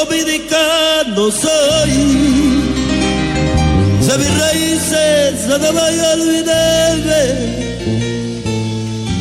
[0.00, 1.94] dominicano soy.
[4.06, 7.22] De mis raíces nada voy a olvidarme.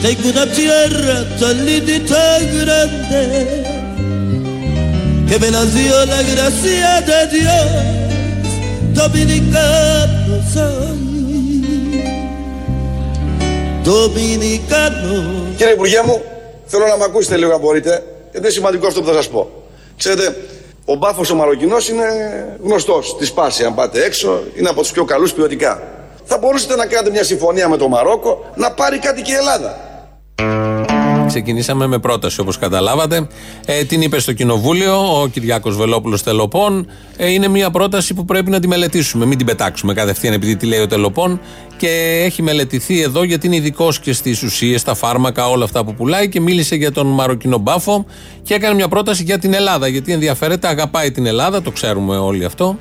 [0.03, 3.23] Tengo una tierra tan linda y tan grande
[5.27, 7.69] que me la dio la gracia de Dios.
[8.99, 11.07] Dominicano soy.
[13.83, 15.15] Dominicano.
[15.57, 16.21] Κύριε Υπουργέ μου,
[16.65, 17.89] θέλω να με ακούσετε λίγο αν μπορείτε,
[18.31, 19.49] γιατί είναι σημαντικό αυτό που θα σας πω.
[19.97, 20.35] Ξέρετε,
[20.91, 22.05] ο μπάφος ο Μαροκινός είναι
[22.63, 23.63] γνωστός στη σπάση.
[23.63, 25.81] Αν πάτε έξω, είναι από τους πιο καλούς ποιοτικά.
[26.23, 29.77] Θα μπορούσατε να κάνετε μια συμφωνία με το Μαρόκο να πάρει κάτι και η Ελλάδα.
[31.29, 33.27] Ξεκινήσαμε με πρόταση όπως καταλάβατε.
[33.65, 36.87] Ε, την είπε στο Κοινοβούλιο ο Κυριάκος Βελόπουλος Τελοπών.
[37.17, 39.25] Ε, είναι μια πρόταση που πρέπει να τη μελετήσουμε.
[39.25, 41.39] Μην την πετάξουμε κατευθείαν επειδή τη λέει ο Τελοπών.
[41.77, 45.93] Και έχει μελετηθεί εδώ γιατί είναι ειδικός και στις ουσίες, στα φάρμακα, όλα αυτά που
[45.93, 46.29] πουλάει.
[46.29, 48.05] Και μίλησε για τον Μαροκινό μπάφο
[48.43, 49.87] και έκανε μια πρόταση για την Ελλάδα.
[49.87, 52.77] Γιατί ενδιαφέρεται, αγαπάει την Ελλάδα, το ξέρουμε όλοι αυτό.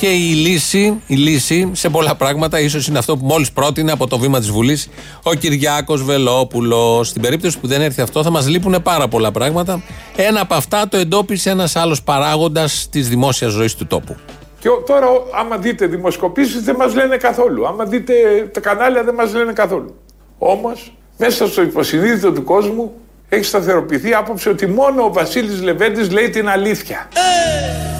[0.00, 4.06] Και η λύση, η λύση σε πολλά πράγματα ίσως είναι αυτό που μόλις πρότεινε από
[4.06, 4.88] το βήμα της Βουλής
[5.22, 7.08] ο Κυριάκος Βελόπουλος.
[7.08, 9.82] Στην περίπτωση που δεν έρθει αυτό, θα μας λείπουν πάρα πολλά πράγματα.
[10.16, 14.16] Ένα από αυτά το εντόπισε ένας άλλος παράγοντας της δημόσιας ζωής του τόπου.
[14.60, 15.06] Και τώρα,
[15.40, 17.66] άμα δείτε δημοσκοπήσεις δεν μας λένε καθόλου.
[17.66, 18.14] Άμα δείτε
[18.52, 19.94] τα κανάλια δεν μας λένε καθόλου.
[20.38, 22.92] Όμως, μέσα στο υποσυνείδητο του κόσμου
[23.28, 27.08] έχει σταθεροποιηθεί η άποψη ότι μόνο ο Βασίλης Λεβέντης λέει την αλήθεια.
[27.12, 27.99] Machucano,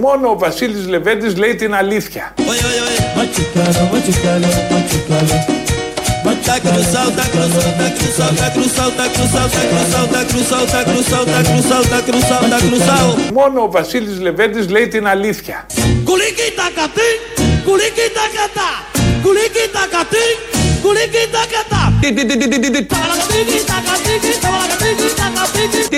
[0.00, 2.34] Μόνο ο Βασίλης Λεβέντης λέει την αλήθεια.
[13.32, 15.66] Μόνο ο Βασίλης Λεβέντης λέει την αλήθεια.
[16.04, 17.10] Κουλίκι τα κατή,
[17.66, 18.70] κουλίκι τα κατά,
[19.22, 20.26] κουλίκι τα κατή,
[20.86, 21.82] κουλίκι τα κατά.
[22.92, 25.88] Ταβαλακατίκι, τακατίκι, ταβαλακατίκι, τακατίκι,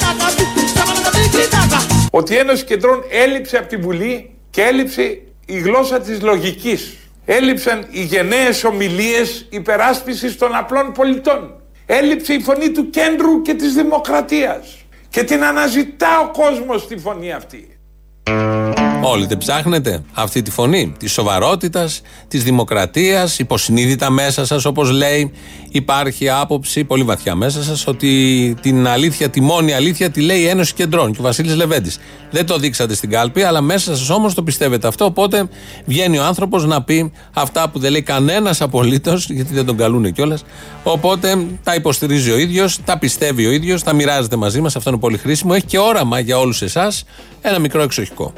[0.00, 1.80] ταβαλακατίκι, ταβαλακατίκι, τακα.
[2.10, 5.02] Ότι η Ένωση Κεντρών έλειψε από τη Βουλή και έλειψε
[5.46, 6.96] η γλώσσα της λογικής.
[7.24, 11.60] Έλειψαν οι γενναίες ομιλίες υπεράσπισης των απλών πολιτών.
[11.86, 14.76] Έλειψε η φωνή του κέντρου και της δημοκρατίας.
[15.08, 17.78] Και την αναζητά ο κόσμος τη φωνή αυτή.
[19.02, 25.32] Όλοι δεν ψάχνετε αυτή τη φωνή της σοβαρότητας, της δημοκρατίας, υποσυνείδητα μέσα σας, όπως λέει.
[25.70, 30.46] Υπάρχει άποψη πολύ βαθιά μέσα σας ότι την αλήθεια, τη μόνη αλήθεια τη λέει η
[30.46, 31.98] Ένωση Κεντρών και ο Βασίλης Λεβέντης.
[32.30, 35.04] Δεν το δείξατε στην κάλπη, αλλά μέσα σας όμως το πιστεύετε αυτό.
[35.04, 35.48] Οπότε
[35.84, 40.12] βγαίνει ο άνθρωπος να πει αυτά που δεν λέει κανένας απολύτως, γιατί δεν τον καλούν
[40.12, 40.44] κιόλας.
[40.82, 44.76] Οπότε τα υποστηρίζει ο ίδιος, τα πιστεύει ο ίδιος, τα μοιράζεται μαζί μας.
[44.76, 45.52] Αυτό είναι πολύ χρήσιμο.
[45.54, 47.04] Έχει και όραμα για όλους εσάς
[47.40, 48.32] ένα μικρό εξοχικό.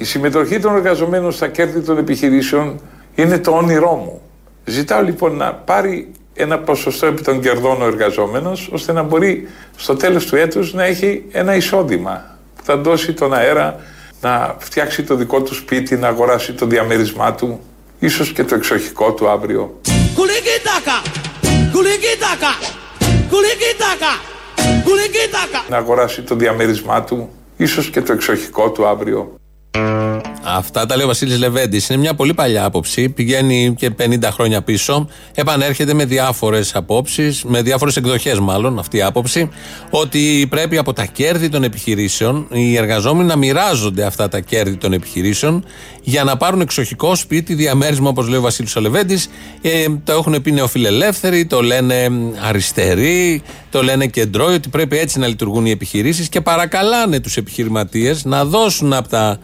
[0.00, 2.80] Η συμμετοχή των εργαζομένων στα κέρδη των επιχειρήσεων
[3.14, 4.20] είναι το όνειρό μου.
[4.64, 9.96] Ζητάω λοιπόν να πάρει ένα ποσοστό επί των κερδών ο εργαζόμενος ώστε να μπορεί στο
[9.96, 13.76] τέλος του έτους να έχει ένα εισόδημα που θα δώσει τον αέρα
[14.20, 17.60] να φτιάξει το δικό του σπίτι, να αγοράσει το διαμέρισμά του,
[17.98, 19.80] ίσως και το εξοχικό του αύριο.
[20.14, 21.02] Κουλίκι τακα,
[21.72, 22.52] κουλίκι τακα,
[23.30, 24.12] κουλίκι τακα,
[24.84, 25.64] κουλίκι τακα.
[25.68, 29.34] Να αγοράσει το διαμέρισμά του, ίσως και το εξοχικό του αύριο.
[29.74, 30.09] Mm-hmm.
[30.42, 31.88] Αυτά τα λέει ο Βασίλης Λεβέντης.
[31.88, 33.08] Είναι μια πολύ παλιά άποψη.
[33.08, 35.08] Πηγαίνει και 50 χρόνια πίσω.
[35.34, 39.48] Επανέρχεται με διάφορες απόψεις, με διάφορες εκδοχές μάλλον αυτή η άποψη,
[39.90, 44.92] ότι πρέπει από τα κέρδη των επιχειρήσεων οι εργαζόμενοι να μοιράζονται αυτά τα κέρδη των
[44.92, 45.64] επιχειρήσεων
[46.02, 49.30] για να πάρουν εξοχικό σπίτι, διαμέρισμα όπως λέει ο Βασίλης Λεβέντης.
[49.62, 52.10] Ε, το έχουν πει νεοφιλελεύθεροι, το λένε
[52.48, 58.24] αριστεροί, το λένε κεντρώοι, ότι πρέπει έτσι να λειτουργούν οι επιχειρήσεις και παρακαλάνε τους επιχειρηματίες
[58.24, 59.38] να δώσουν από τα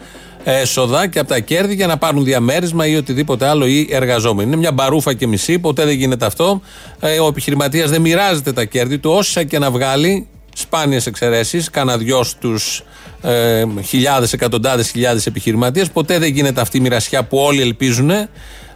[0.49, 4.49] έσοδα και από τα κέρδη για να πάρουν διαμέρισμα ή οτιδήποτε άλλο οι εργαζόμενοι.
[4.49, 6.61] Είναι μια μπαρούφα και μισή, ποτέ δεν γίνεται αυτό.
[7.01, 11.97] Ε, ο επιχειρηματίας δεν μοιράζεται τα κέρδη του, όσα και να βγάλει, σπάνιες εξαιρέσεις, κάνα
[11.97, 12.83] δυο στους
[13.23, 15.91] ε, χιλιάδες, εκατοντάδες χιλιάδες επιχειρηματίες.
[15.91, 18.11] Ποτέ δεν γίνεται αυτή η μοιρασιά που όλοι ελπίζουν,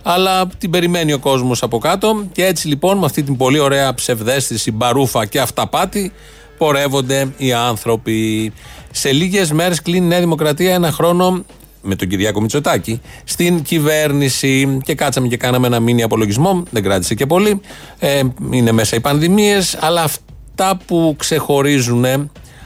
[0.03, 2.25] αλλά την περιμένει ο κόσμος από κάτω.
[2.33, 6.13] Και έτσι λοιπόν, με αυτή την πολύ ωραία ψευδέστηση, μπαρούφα και αυταπάτη,
[6.59, 8.53] πορεύονται οι άνθρωποι.
[8.91, 11.45] Σε λίγες μέρες κλείνει η Νέα Δημοκρατία ένα χρόνο
[11.83, 16.63] με τον Κυριάκο Μητσοτάκη στην κυβέρνηση και κάτσαμε και κάναμε ένα μήνυ απολογισμό.
[16.71, 17.61] Δεν κράτησε και πολύ.
[17.99, 22.05] Ε, είναι μέσα οι πανδημίες, αλλά αυτά που ξεχωρίζουν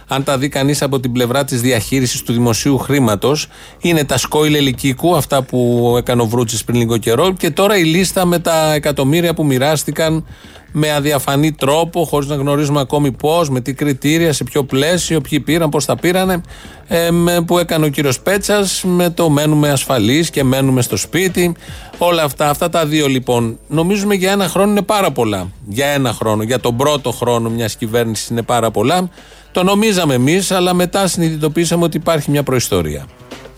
[0.08, 3.48] αν τα δει κανείς από την πλευρά της διαχείρισης του δημοσίου χρήματος,
[3.80, 7.84] είναι τα σκόιλ ελικίκου, αυτά που έκανε ο Βρούτσης πριν λίγο καιρό, και τώρα η
[7.84, 10.26] λίστα με τα εκατομμύρια που μοιράστηκαν
[10.76, 15.40] με αδιαφανή τρόπο, χωρίς να γνωρίζουμε ακόμη πώς, με τι κριτήρια, σε ποιο πλαίσιο, ποιοι
[15.40, 16.40] πήραν, πώς τα πήρανε,
[16.88, 17.08] ε,
[17.46, 21.54] που έκανε ο κύριος Πέτσας με το μένουμε ασφαλείς και μένουμε στο σπίτι.
[21.98, 25.50] Όλα αυτά, αυτά τα δύο λοιπόν, νομίζουμε για ένα χρόνο είναι πάρα πολλά.
[25.68, 29.10] Για ένα χρόνο, για τον πρώτο χρόνο μιας κυβέρνησης είναι πάρα πολλά.
[29.52, 33.06] Το νομίζαμε εμείς, αλλά μετά συνειδητοποίησαμε ότι υπάρχει μια προϊστορία.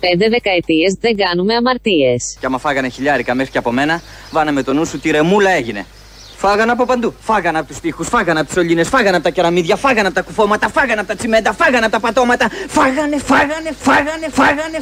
[0.00, 2.36] Πέντε δεκαετίες δεν κάνουμε αμαρτίες.
[2.40, 5.86] Και άμα φάγανε χιλιάρικα μέχρι και από μένα, βάναμε το νου σου τι ρεμούλα έγινε.
[6.36, 7.14] Φάγανε από παντού.
[7.20, 10.22] Φάγανε από τους τοίχους, φάγανε από τις σωλήνε, φάγανε από τα κεραμίδια, φάγανε από τα
[10.22, 12.48] κουφώματα, φάγανε από τα τσιμέντα, φάγανε από τα πατώματα.
[12.68, 14.78] Φάγανε, φάγανε, φάγανε, φάγανε.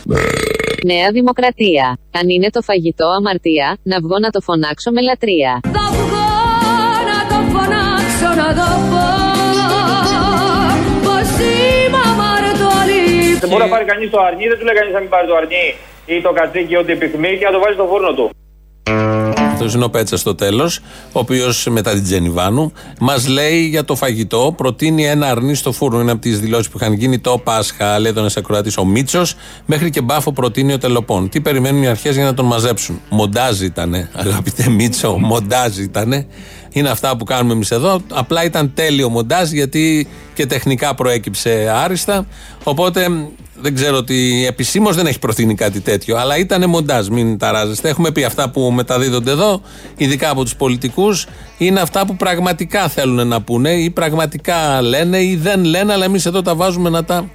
[0.84, 1.98] Νέα Δημοκρατία.
[2.18, 5.60] Αν είναι το φαγητό αμαρτία, να βγω να το φωνάξω με λατρεία.
[5.62, 6.26] Θα βγω
[7.10, 9.06] να το φωνάξω να το πω
[11.06, 15.00] Πως είμαι αμαρτωλή Δεν μπορεί να πάρει κανείς το αρνί, δεν του λέει κανείς να
[15.00, 15.64] μην πάρει το αρνί
[16.06, 18.26] ή το κατσίκι, ό,τι επιθυμεί και να το βάζει στο φούρνο του.
[19.64, 20.80] Αυτό είναι ο Πέτσα στο τέλος,
[21.12, 24.54] ο οποίος μετά την Τζενιβάνου μας λέει για το φαγητό.
[24.56, 26.00] Προτείνει ένα αρνί στο φούρνο.
[26.00, 27.98] Είναι από τις δηλώσεις που είχαν γίνει το Πάσχα.
[27.98, 29.34] Λέει τον Ακροατή ο Μίτσος.
[29.66, 31.28] Μέχρι και μπάφο προτείνει ο Τελοπών.
[31.28, 36.26] Τι περιμένουν οι αρχές για να τον μαζέψουν; Μοντάζ ήτανε, αγαπητέ Μίτσο, μοντάζ ήτανε.
[36.74, 38.00] Είναι αυτά που κάνουμε εμείς εδώ.
[38.12, 42.26] Απλά ήταν τέλειο μοντάζ γιατί και τεχνικά προέκυψε άριστα.
[42.64, 43.06] Οπότε
[43.60, 46.16] δεν ξέρω ότι επισήμως δεν έχει προτείνει κάτι τέτοιο.
[46.16, 47.88] Αλλά ήταν μοντάζ, μην ταράζεστε.
[47.88, 49.60] Έχουμε πει αυτά που μεταδίδονται εδώ,
[49.96, 51.26] ειδικά από τους πολιτικούς,
[51.58, 56.26] είναι αυτά που πραγματικά θέλουν να πούνε ή πραγματικά λένε ή δεν λένε, αλλά εμείς
[56.26, 57.30] εδώ τα βάζουμε να τα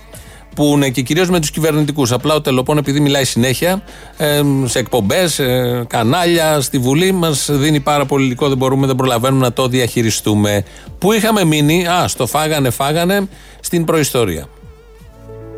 [0.59, 2.11] πούνε και κυρίως με τους κυβερνητικούς.
[2.11, 3.81] Απλά ο Τελοπών, επειδή μιλάει συνέχεια
[4.17, 8.47] ε, σε εκπομπές, ε, κανάλια, στη Βουλή, μας δίνει πάρα πολύ υλικό.
[8.47, 10.63] Δεν μπορούμε, δεν προλαβαίνουμε να το διαχειριστούμε.
[10.97, 13.27] Πού είχαμε μείνει, Α, στο φάγανε, φάγανε
[13.59, 14.47] στην προϊστορία.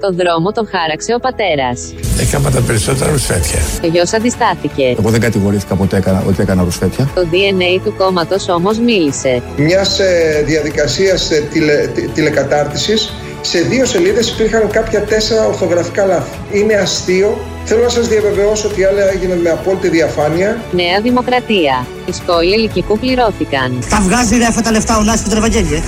[0.01, 1.93] Το δρόμο τον χάραξε ο πατέρας.
[2.19, 3.59] Έκανα τα περισσότερα ρουσφέτια.
[3.83, 4.95] Ο γιος αντιστάθηκε.
[4.99, 7.11] Εγώ δεν κατηγορήθηκα ποτέ έκανα, ότι έκανα ρουσφέτια.
[7.15, 9.41] Το DNA του κόμματος όμως μίλησε.
[9.57, 13.13] Μιας ε, διαδικασίας τηλε, τηλεκατάρτισης.
[13.41, 16.37] Σε δύο σελίδες υπήρχαν κάποια τέσσερα ορθογραφικά λάθη.
[16.51, 17.37] Είναι αστείο.
[17.63, 20.61] Θέλω να σας διαβεβαιώσω ότι άλλα έγινε με απόλυτη διαφάνεια.
[20.71, 21.85] Νέα Δημοκρατία.
[22.05, 23.83] Οι σκόιλοι ελικικού πληρώθηκαν.
[23.89, 25.83] Τα βγάζει ρε αυτά τα λεφτά ο Λάσκη του Ευαγγέλιο.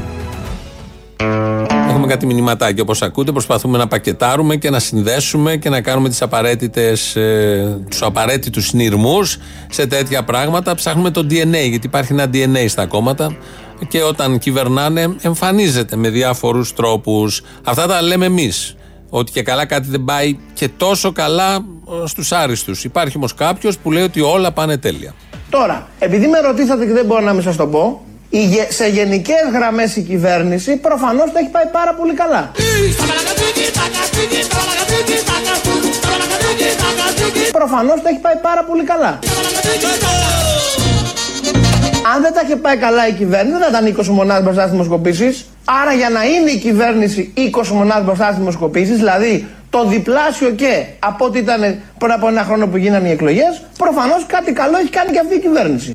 [1.90, 3.32] Έχουμε κάτι μηνυματάκια όπως ακούτε.
[3.32, 9.38] Προσπαθούμε να πακετάρουμε και να συνδέσουμε και να κάνουμε τις απαραίτητες, ε, τους απαραίτητους συνειρμούς
[9.70, 10.76] σε τέτοια πράγματα.
[10.76, 13.38] Ψάχνουμε το DNA, γιατί υπάρχει ένα DNA στα κόμματα
[13.84, 17.42] και όταν κυβερνάνε εμφανίζεται με διάφορους τρόπους.
[17.64, 18.76] Αυτά τα λέμε εμείς.
[19.10, 22.84] Ότι και καλά κάτι δεν πάει και τόσο καλά ε, στους άριστους.
[22.84, 25.14] Υπάρχει όμως κάποιος που λέει ότι όλα πάνε τέλεια.
[25.50, 28.88] Τώρα, επειδή με ρωτήσατε και δεν μπορώ να μην σας το πω, η γε- σε
[28.88, 32.52] γενικές γραμμές η κυβέρνηση προφανώς το έχει πάει πάρα πολύ καλά.
[37.52, 39.20] Προφανώς το έχει πάει πάρα πολύ καλά.
[42.12, 44.72] Αν δεν τα είχε πάει καλά η κυβέρνηση, δεν θα ήταν 20 μονάδε μπροστά στις
[44.72, 45.46] δημοσκοπήσεις.
[45.82, 50.86] Άρα, για να είναι η κυβέρνηση 20 μονάδε μπροστά στις δημοσκοπήσεις, δηλαδή το διπλάσιο και
[51.00, 51.62] από ό,τι ήταν
[51.98, 55.36] πριν από ένα χρόνο που γίνανε οι εκλογές, προφανώς κάτι καλό έχει κάνει και αυτή
[55.36, 55.92] η κυβέρνηση.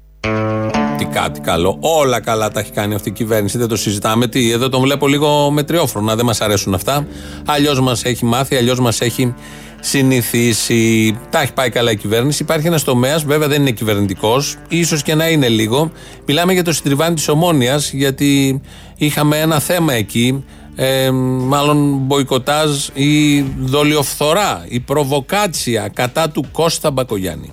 [0.99, 1.79] Τι κάτι καλό.
[1.81, 3.59] Όλα καλά τα έχει κάνει αυτή η κυβέρνηση.
[3.59, 4.27] Δεν το συζητάμε.
[4.27, 6.17] Τι, εδώ τον βλέπω λίγο μετριόφρονα.
[6.17, 7.07] Δεν μας αρέσουν αυτά.
[7.47, 9.35] Αλλιώς μας έχει μάθει, αλλιώς μας έχει
[9.81, 11.17] συνηθίσει.
[11.31, 12.43] Τα έχει πάει καλά η κυβέρνηση.
[12.43, 15.91] Υπάρχει ένας τομέας, βέβαια δεν είναι κυβερνητικός, ίσως και να είναι λίγο.
[16.27, 18.61] Μιλάμε για το συντριβάνι της Ομόνιας, γιατί
[18.97, 20.45] είχαμε ένα θέμα εκεί.
[20.81, 27.53] Ε, μάλλον μποϊκοτάζ ή δολιοφθορά, η προβοκάτσια κατά του Κώστα Μπακογιάννη.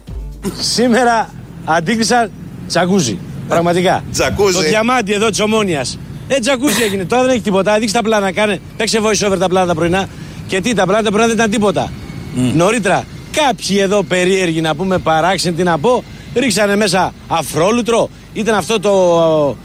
[0.60, 1.30] Σήμερα
[1.66, 2.32] αντίκρισαν
[2.68, 3.20] τζακούζι.
[3.48, 4.04] Πραγματικά.
[4.12, 4.54] Τζακούζι.
[4.54, 6.00] Το διαμάντι εδώ της Ομόνιας.
[6.28, 7.06] Ε, τζακούζι έγινε.
[7.06, 7.80] Τώρα δεν έχει τίποτα.
[7.80, 8.32] Δείξτε τα πλάνα.
[8.32, 8.60] Κάνε.
[8.78, 10.08] Παίξε voice over τα πλάνα τα πρωινά.
[10.48, 11.92] Και τι, τα πλάνα τα πρωινά δεν ήταν τίποτα.
[12.36, 16.04] Νωρίτερα, κάποιοι εδώ περίεργοι να πούμε παράξενοι, τι να πω,
[16.36, 18.10] ρίξανε μέσα αφρόλουτρο.
[18.34, 18.92] Ήταν αυτό το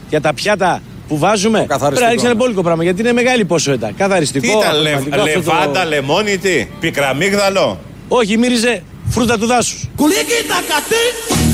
[0.09, 1.65] για τα πιάτα που βάζουμε.
[1.79, 3.91] Πρέπει να ρίξανε μπόλικο πράγμα γιατί είναι μεγάλη ποσότητα.
[3.97, 4.45] Καθαριστικό.
[4.47, 7.79] Τι ήταν, λε, αποσπασματικό, αυτό το- λεβάντα, λεμόνι, τι, πικραμίγδαλο.
[8.07, 9.87] Όχι, μύριζε φρούτα του δάσους.
[9.95, 11.03] Κουλίκι τα κατή,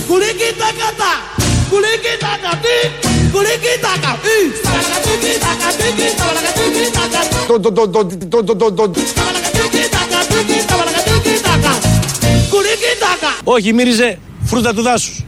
[0.08, 1.14] κουλίκι τα κατά.
[1.72, 2.78] Κουλίκι τα κατή,
[3.34, 4.38] κουλίκι τα κατή.
[4.60, 7.40] Σταλακατίκι τα κατίκι, σταλακατίκι τα κατή.
[7.50, 7.56] Το,
[8.72, 8.92] το,
[13.50, 15.26] Όχι, μύριζε φρούτα του δάσους.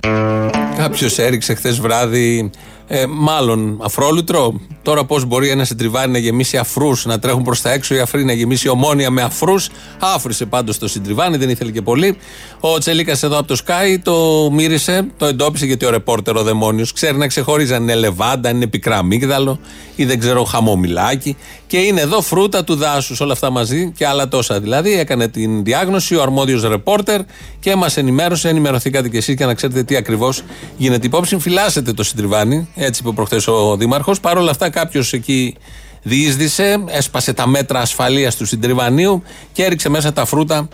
[0.78, 2.50] Κάποιος έριξε χθες βράδυ
[2.92, 4.60] Ε, μάλλον αφρόλουτρο.
[4.82, 8.26] Τώρα πώς μπορεί ένα συντριβάνι να γεμίσει αφρούς, να τρέχουν προς τα έξω οι αφροί,
[8.26, 9.70] να γεμίσει ομόνια με αφρούς.
[10.00, 12.18] Άφρισε πάντως το συντριβάνι, δεν ήθελε και πολύ.
[12.60, 16.94] Ο Τσελίκας εδώ από το Sky το μύρισε, το εντόπισε γιατί ο ρεπόρτερ ο Δαιμόνιος
[16.94, 19.60] ξέρει να ξεχωρίζει αν είναι λεβάντα, αν είναι πικρά αμύγδαλο
[19.96, 21.38] ή δεν ξέρω χαμομηλάκι.
[21.68, 24.60] Και είναι εδώ φρούτα του δάσους, όλα αυτά μαζί και άλλα τόσα.
[24.60, 27.22] Δηλαδή έκανε την διάγνωση ο αρμόδιος ρεπόρτερ
[27.60, 30.44] και μας ενημέρωσε, ενημερωθήκατε κι εσείς για να ξέρετε τι ακριβώς
[30.78, 31.06] γίνεται.
[31.08, 34.20] Υπόψη φυλάσσετε το συντριβάνι, έτσι είπε προχθές ο Δήμαρχος.
[34.20, 35.56] Παρ' όλα αυτά κάποιος εκεί
[36.02, 40.70] διείσδησε, έσπασε τα μέτρα ασφαλείας του συντριβανίου και έριξε μέσα τα φρούτα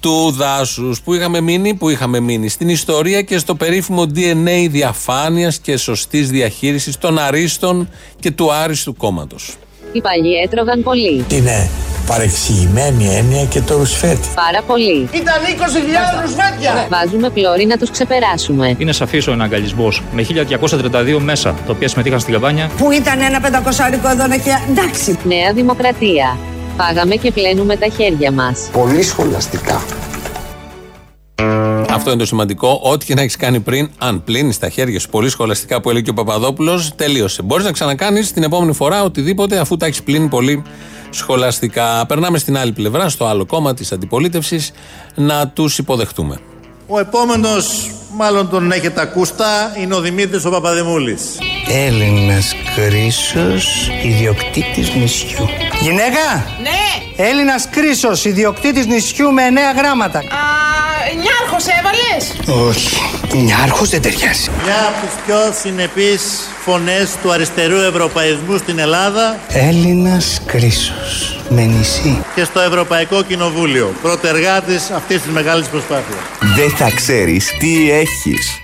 [0.00, 1.00] του δάσους.
[1.02, 6.30] Που είχαμε μείνει, που είχαμε μείνει; Στην ιστορία και στο περίφημο DNA διαφάνειας και σωστής
[6.30, 7.88] διαχείρισης των αρίστων
[8.20, 9.56] και του άριστου κόμματος.
[9.92, 11.24] Οι παλιοί έτρωγαν πολύ.
[11.28, 11.70] Είναι
[12.06, 14.28] παρεξηγημένη έννοια και το ρουσφέτη.
[14.34, 15.08] Πάρα πολύ.
[15.12, 15.34] Ήταν
[16.18, 16.86] 20.000 ρουσφέτια.
[16.90, 18.74] Βάζουμε πλώρη να τους ξεπεράσουμε.
[18.78, 22.70] Είναι σαφής ο εναγκαλισμός με 1232 μέσα, τα οποία συμμετείχαν στην καμπάνια.
[22.76, 25.18] Που ήταν ένα πεντακοσάρικο εδώ και εντάξει.
[25.24, 26.38] Νέα Δημοκρατία.
[26.76, 28.68] Φάγαμε και πλένουμε τα χέρια μας.
[28.72, 29.82] Πολύ σχολαστικά.
[31.90, 32.80] Αυτό είναι το σημαντικό.
[32.82, 36.04] Ό,τι και να έχεις κάνει πριν, αν πλύνεις τα χέρια σου πολύ σχολαστικά που έλεγε
[36.04, 37.42] και ο Παπαδόπουλος, τελείωσε.
[37.42, 40.62] Μπορείς να ξανακάνεις την επόμενη φορά οτιδήποτε αφού τα έχεις πλύνει πολύ
[41.10, 42.06] σχολαστικά.
[42.06, 44.72] Περνάμε στην άλλη πλευρά, στο άλλο κόμμα της αντιπολίτευσης,
[45.14, 46.38] να τους υποδεχτούμε.
[46.86, 49.46] Ο επόμενος, μάλλον τον έχετε ακούστα,
[49.80, 51.22] είναι ο Δημήτρης ο Παπαδημούλης.
[51.68, 55.48] Έλληνας Κρίσος, ιδιοκτήτης νησιού.
[55.80, 56.44] Γυναίκα!
[56.62, 57.24] Ναι!
[57.24, 60.18] Έλληνας Κρίσος, ιδιοκτήτης νησιού με εννέα γράμματα.
[60.18, 60.22] Α,
[61.22, 62.22] νιάρχος έβαλες!
[62.68, 62.96] Όχι,
[63.36, 64.50] νιάρχος δεν ταιριάζει.
[64.64, 66.22] Μια από τις πιο συνεπείς
[66.64, 72.24] φωνές του αριστερού ευρωπαϊσμού στην Ελλάδα Έλληνας Κρίσος, με νησί.
[72.34, 73.94] και στο Ευρωπαϊκό Κοινοβούλιο.
[74.02, 76.18] Πρωτεργάτης αυτής της μεγάλης προσπάθειας.
[76.56, 78.60] Δεν θα ξέρεις τι έχεις.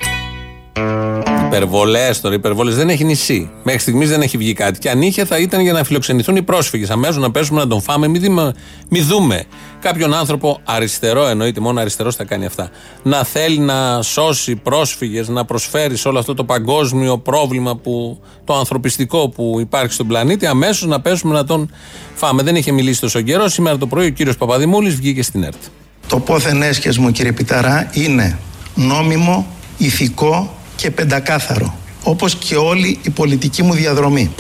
[1.57, 2.77] Υπερβολές τώρα, υπερβολές.
[2.77, 3.51] Δεν έχει νησί.
[3.63, 4.79] Μέχρι στιγμής δεν έχει βγει κάτι.
[4.79, 6.91] Και αν είχε, θα ήταν για να φιλοξενηθούν οι πρόσφυγες.
[6.91, 8.09] Αμέσως να πέσουμε να τον φάμε.
[8.09, 8.55] Μη, δούμε,
[8.89, 9.45] μη δούμε
[9.81, 12.71] κάποιον άνθρωπο αριστερό, εννοείται μόνο αριστερός θα κάνει αυτά.
[13.03, 18.55] Να θέλει να σώσει πρόσφυγες, να προσφέρει σε όλο αυτό το παγκόσμιο πρόβλημα, που, το
[18.55, 20.47] ανθρωπιστικό που υπάρχει στον πλανήτη.
[20.47, 21.71] Αμέσως να πέσουμε να τον
[22.15, 22.43] φάμε.
[22.43, 23.49] Δεν είχε μιλήσει τόσο καιρό.
[23.49, 25.63] Σήμερα το πρωί ο κύριος Παπαδημούλης βγήκε στην ΕΡΤ.
[26.09, 28.39] Το πόθεν έσχες μου κύριε Πιταρά είναι
[28.75, 29.47] νόμιμο,
[29.77, 31.79] ηθικό και πεντακάθαρο.
[32.03, 34.31] Όπως και όλη η πολιτική μου διαδρομή.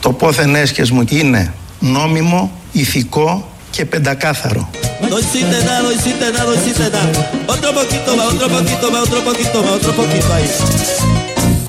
[0.00, 4.70] Το πόθεν έσχες μου είναι νόμιμο, ηθικό και πεντακάθαρο.
[5.10, 7.20] No hiciste nada, no hiciste nada, no hiciste nada.
[7.54, 10.48] Otro poquito más, otro poquito más, otro poquito más, otro poquito ahí.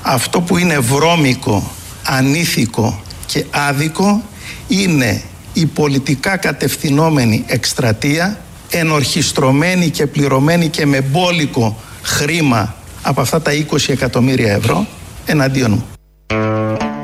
[0.02, 1.70] Αυτό που είναι βρώμικο,
[2.02, 4.22] ανήθικο και άδικο
[4.68, 5.22] είναι
[5.54, 8.38] η πολιτικά κατευθυνόμενη εκστρατεία
[8.70, 14.86] ενορχιστρωμένη και πληρωμένη και με μπόλικο χρήμα από αυτά τα 20 εκατομμύρια ευρώ
[15.26, 15.84] εναντίον μου.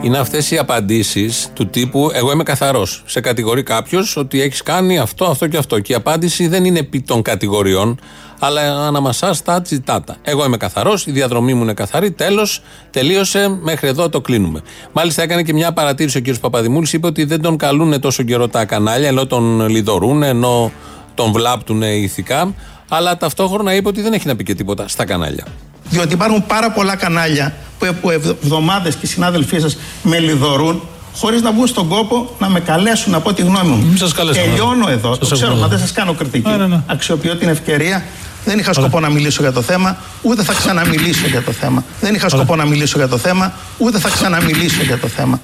[0.02, 3.02] Είναι αυτές οι απαντήσεις του τύπου Εγώ είμαι καθαρός.
[3.06, 5.80] Σε κατηγορεί κάποιος ότι έχεις κάνει αυτό, αυτό και αυτό.
[5.80, 8.00] Και η απάντηση δεν είναι επί των κατηγοριών,
[8.38, 10.16] αλλά αναμασά τα τσιτάτα.
[10.22, 12.10] Εγώ είμαι καθαρός, η διαδρομή μου είναι καθαρή.
[12.10, 14.60] Τέλος, τελείωσε, μέχρι εδώ το κλείνουμε.
[14.92, 16.38] Μάλιστα έκανε και μια παρατήρηση ο κ.
[16.40, 20.72] Παπαδημούλης, είπε ότι δεν τον καλούν τόσο καιρό τα κανάλια, ενώ τον λιδωρούν, ενώ
[21.14, 22.54] τον βλάπτουν ηθικά.
[22.88, 25.44] Αλλά ταυτόχρονα είπε ότι δεν έχει να πει και τίποτα στα κανάλια.
[25.90, 30.82] Διότι υπάρχουν πάρα πολλά κανάλια που από εβδομάδες και οι συνάδελφοί σας με λιδωρούν
[31.16, 33.84] χωρίς να μπουν στον κόπο να με καλέσουν να πω τη γνώμη μου.
[33.86, 34.92] Μην σας καλέσω, Τελειώνω ναι.
[34.92, 35.14] εδώ.
[35.14, 35.76] Σας το ξέρω, έχω μα εδώ.
[35.76, 36.48] δεν σας κάνω κριτική.
[36.48, 36.82] Ναι, ναι, ναι.
[36.86, 38.04] Αξιοποιώ την ευκαιρία.
[38.44, 41.84] Δεν είχα σκοπό να μιλήσω για το θέμα, ούτε θα ξαναμιλήσω για το θέμα.
[42.00, 45.40] Δεν είχα σκοπό να μιλήσω για το θέμα, ούτε θα ξαναμιλήσω για το θέμα.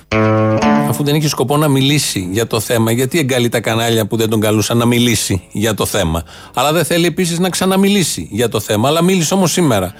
[0.88, 4.28] Αφού δεν είχε σκοπό να μιλήσει για το θέμα, γιατί εγκαλεί τα κανάλια που δεν
[4.28, 6.22] τον καλούσαν να μιλήσει για το θέμα.
[6.54, 8.88] Αλλά δεν θέλει επίσης να ξαναμιλήσει για το θέμα.
[8.88, 9.94] Αλλά μίλησε όμως σήμερα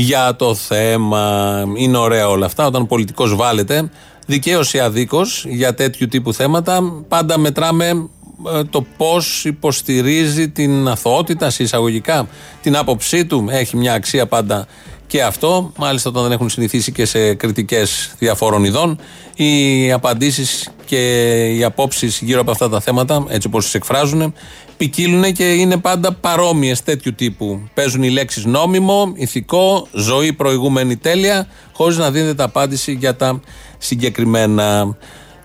[0.00, 1.64] για το θέμα.
[1.76, 2.66] Είναι ωραία όλα αυτά.
[2.66, 3.90] Όταν πολιτικός βάλετε,
[4.26, 8.08] δικαίω ή αδίκως για τέτοιου τύπου θέματα, πάντα μετράμε
[8.54, 12.28] ε, το πώς υποστηρίζει την αθωότητα, σε εισαγωγικά,
[12.62, 13.46] την άποψή του.
[13.50, 14.66] Έχει μια αξία πάντα
[15.06, 15.72] και αυτό.
[15.76, 18.98] Μάλιστα, όταν δεν έχουν συνηθίσει και σε κριτικές διαφόρων ειδών,
[19.34, 24.34] οι απαντήσεις και οι απόψεις γύρω από αυτά τα θέματα, έτσι όπως τις εκφράζουν,
[24.76, 27.68] ποικίλουν και είναι πάντα παρόμοιες τέτοιου τύπου.
[27.74, 33.40] Παίζουν οι λέξεις νόμιμο, ηθικό, ζωή προηγούμενη τέλεια, χωρίς να δίνεται απάντηση για τα
[33.78, 34.96] συγκεκριμένα.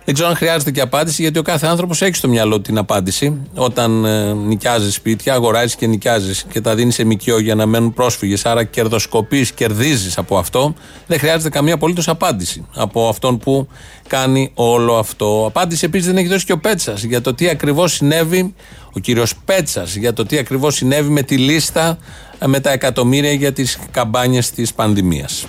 [0.06, 2.78] Δεν ξέρω αν χρειάζεται και απάντηση, γιατί ο κάθε άνθρωπος έχει στο μυαλό του την
[2.78, 3.42] απάντηση.
[3.56, 7.94] Όταν ε, νοικιάζεις σπίτια, αγοράζεις και νοικιάζεις και τα δίνεις σε μικιό για να μένουν
[7.94, 10.74] πρόσφυγες, άρα κερδοσκοπείς, κερδίζεις από αυτό,
[11.08, 13.68] δεν χρειάζεται καμία απολύτως απάντηση από αυτόν που
[14.08, 15.44] κάνει όλο αυτό.
[15.48, 18.54] Απάντηση επίσης δεν έχει δώσει και ο Πέτσας για το τι ακριβώς συνέβη,
[18.94, 21.98] ο κύριος Πέτσας, για το τι ακριβώς συνέβη με τη λίστα
[22.40, 25.46] ε, με τα εκατομμύρια για τις καμπάνιες της πανδημίας.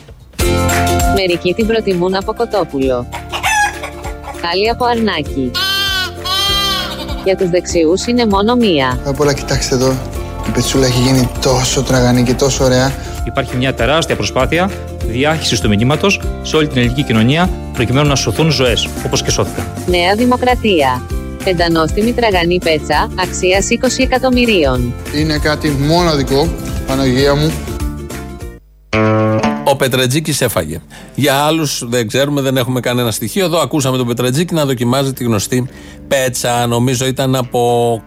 [1.15, 3.07] Μερικοί την προτιμούν από κοτόπουλο.
[4.53, 5.51] Άλλοι από αρνάκι.
[7.25, 8.99] Για τους δεξιούς είναι μόνο μία.
[9.05, 9.97] Απ' όλα κοιτάξτε εδώ.
[10.47, 12.93] Η πετσούλα έχει γίνει τόσο τραγανή και τόσο ωραία.
[13.25, 14.71] Υπάρχει μια τεράστια προσπάθεια
[15.07, 19.67] διάχυσης του μηνύματος σε όλη την ελληνική κοινωνία προκειμένου να σωθούν ζωές, όπως και σώθηκαν.
[19.87, 21.03] Νέα Δημοκρατία.
[21.45, 24.95] Πεντανόστιμη τραγανή πέτσα, αξίας 20 εκατομμυρίων.
[25.15, 26.49] Είναι κάτι μοναδικό,
[26.87, 27.53] Παναγία μου.
[29.65, 30.81] Ο Πετρετζίκης έφαγε.
[31.15, 33.45] Για άλλους δεν ξέρουμε, δεν έχουμε κανένα στοιχείο.
[33.45, 35.69] Εδώ ακούσαμε τον Πετρετζίκη να δοκιμάζει τη γνωστή
[36.09, 36.67] πέτσα.
[36.67, 38.03] Νομίζω ήταν από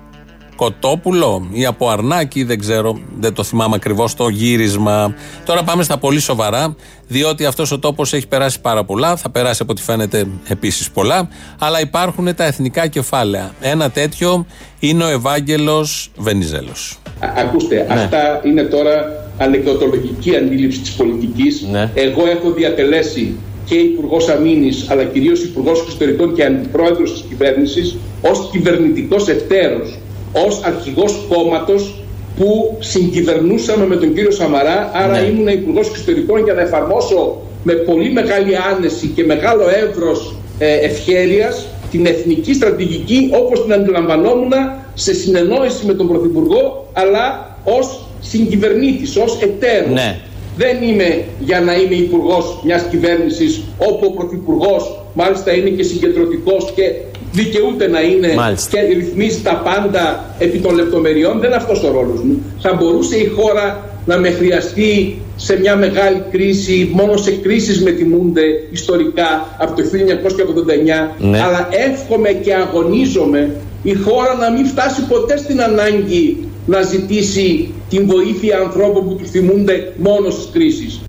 [0.56, 5.14] Κοτόπουλο ή από Αρνάκι, δεν ξέρω, δεν το θυμάμαι ακριβώς το γύρισμα.
[5.46, 6.76] Τώρα πάμε στα πολύ σοβαρά,
[7.08, 11.30] διότι αυτός ο τόπος έχει περάσει πάρα πολλά, θα περάσει από ό,τι φαίνεται επίσης πολλά,
[11.60, 13.52] αλλά υπάρχουν τα εθνικά κεφάλαια.
[13.62, 14.46] Ένα τέτοιο
[14.80, 16.98] είναι ο Ευάγγελος Βενιζέλος.
[17.38, 19.06] Ακούστε, αυτά είναι τώρα
[19.40, 21.66] ανεκδοτολογική αντίληψη της πολιτικής.
[21.94, 28.50] Εγώ έχω διατελέσει και Υπουργός Αμήνης, αλλά κυρίως Υπουργός Εξωτερικών και Αντιπρόεδρος της κυβέρνησης, ως
[28.52, 29.98] κυβερνητικός εταίρος,
[30.46, 32.04] ως αρχηγός κόμματος
[32.38, 34.92] που συγκυβερνούσαμε με τον κύριο Σαμαρά.
[34.94, 40.74] Άρα ήμουν Υπουργός Εξωτερικών για να εφαρμόσω με πολύ μεγάλη άνεση και μεγάλο εύρος ε,
[40.74, 44.52] ευχέρειας την εθνική στρατηγική όπως την αντιλαμβανόμουν
[44.94, 49.94] σε συνεννόηση με τον Πρωθυπουργό αλλά ως συγκυβερνήτης, ως εταίρος.
[49.94, 50.18] Ναι.
[50.58, 56.72] Δεν είμαι για να είμαι υπουργός μιας κυβέρνησης όπου ο Πρωθυπουργός μάλιστα είναι και συγκεντρωτικός
[56.76, 56.92] και
[57.32, 58.78] δικαιούται να είναι Μάλιστα.
[58.78, 61.40] και ρυθμίζει τα πάντα επί των λεπτομεριών.
[61.40, 62.42] Δεν είναι αυτός ο ρόλος μου.
[62.62, 67.92] Θα μπορούσε η χώρα να με χρειαστεί σε μια μεγάλη κρίση, μόνο σε κρίσεις με
[67.92, 71.42] τιμούνται ιστορικά από το 1989, Ναι.
[71.42, 78.06] αλλά εύχομαι και αγωνίζομαι η χώρα να μην φτάσει ποτέ στην ανάγκη να ζητήσει την
[78.06, 81.02] βοήθεια ανθρώπων που του θυμούνται μόνο στις κρίσεις.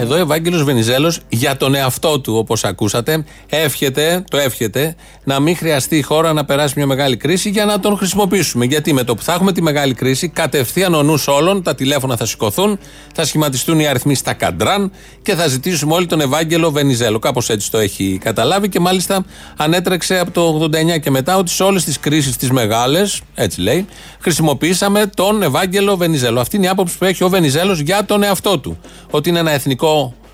[0.00, 5.56] Εδώ ο Ευάγγελος Βενιζέλος για τον εαυτό του, όπως ακούσατε, εύχεται, το εύχεται, να μην
[5.56, 8.64] χρειαστεί η χώρα να περάσει μια μεγάλη κρίση για να τον χρησιμοποιήσουμε.
[8.64, 12.16] Γιατί με το που θα έχουμε τη μεγάλη κρίση, κατευθείαν ο νους όλων, τα τηλέφωνα
[12.16, 12.78] θα σηκωθούν,
[13.14, 14.92] θα σχηματιστούν οι αριθμοί στα καντράν
[15.22, 17.18] και θα ζητήσουμε όλοι τον Ευάγγελο Βενιζέλο.
[17.18, 19.24] Κάπως έτσι το έχει καταλάβει και μάλιστα
[19.56, 23.86] ανέτρεξε από το 89 και μετά ότι σε όλες τις κρίσεις τις μεγάλες, έτσι λέει,
[24.18, 26.40] χρησιμοποιήσαμε τον Ευάγγελο Βενιζέλο.
[26.40, 28.78] Αυτή είναι η άποψη που έχει ο Βενιζέλος για τον εαυτό του.
[29.10, 29.88] Ότι είναι ένα εθνικό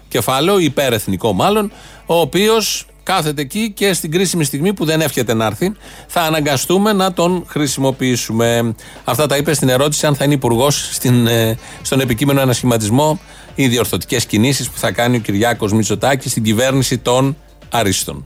[0.08, 1.72] κεφάλαιο, υπερεθνικό μάλλον,
[2.06, 5.72] ο οποίος κάθεται εκεί και στην κρίσιμη στιγμή που δεν εύχεται να έρθει,
[6.06, 8.74] θα αναγκαστούμε να τον χρησιμοποιήσουμε.
[9.04, 10.98] Αυτά τα είπε στην ερώτηση αν θα είναι υπουργός
[11.82, 13.20] στον επικείμενο ανασχηματισμό
[13.54, 17.36] οι διορθωτικές κινήσεις που θα κάνει ο Κυριάκος Μητσοτάκης στην κυβέρνηση των
[17.70, 18.24] Αρίστων.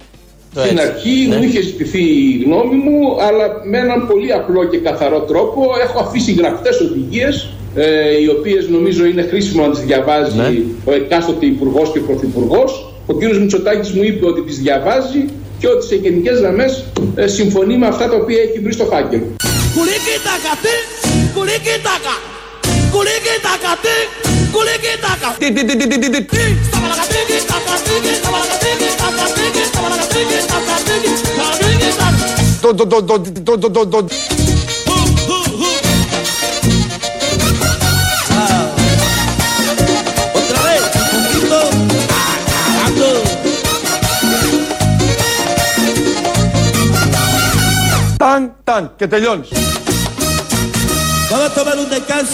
[0.55, 5.21] Στην αρχή μου είχε ζητηθεί η γνώμη μου, αλλά με έναν πολύ απλό και καθαρό
[5.21, 10.93] τρόπο έχω αφήσει γραπτές οδηγίες ε, οι οποίες νομίζω είναι χρήσιμο να τις διαβάζει ο
[10.93, 12.65] εκάστοτε υπουργό και πρωθυπουργό.
[13.07, 13.23] Ο κ.
[13.41, 15.29] Μητσοτάκης μου είπε ότι τις διαβάζει
[15.59, 19.27] και ότι σε γενικές γραμμές ε, συμφωνεί με αυτά τα οποία έχει βρει στο φάκελο.
[19.75, 20.75] Κουλίκι τάκα, τι,
[21.35, 22.15] κουλίκι τάκα.
[22.93, 23.73] Κουλίκι τάκα,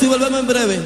[0.09, 0.77] volvemos en breve.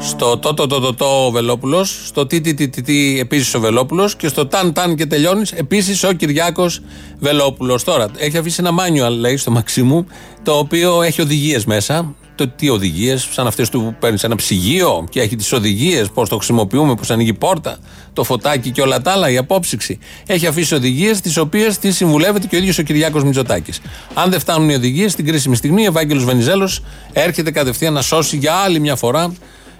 [0.00, 3.54] Στο το το το το το ο Βελόπουλος, στο τι τι τι τι, τι επίσης
[3.54, 6.80] ο Βελόπουλος και στο ταν ταν και τελειώνεις επίσης ο Κυριάκος
[7.18, 7.84] Βελόπουλος.
[7.84, 10.06] Τώρα έχει αφήσει ένα manual, λέει, στο Μαξίμου,
[10.42, 12.14] το οποίο έχει οδηγίες μέσα.
[12.40, 16.36] Το τι οδηγίες, σαν αυτές του παίρνεις ένα ψυγείο και έχει τις οδηγίες, πώς το
[16.36, 17.78] χρησιμοποιούμε, πώς ανοίγει η πόρτα,
[18.12, 19.98] το φωτάκι και όλα τα άλλα, η απόψυξη.
[20.26, 23.80] Έχει αφήσει οδηγίες, τις οποίες τις συμβουλεύεται και ο ίδιος ο Κυριάκος Μητσοτάκης.
[24.14, 28.36] Αν δεν φτάνουν οι οδηγίες, στην κρίσιμη στιγμή, ο Ευάγγελος Βενιζέλος έρχεται κατευθείαν να σώσει
[28.36, 29.32] για άλλη μια φορά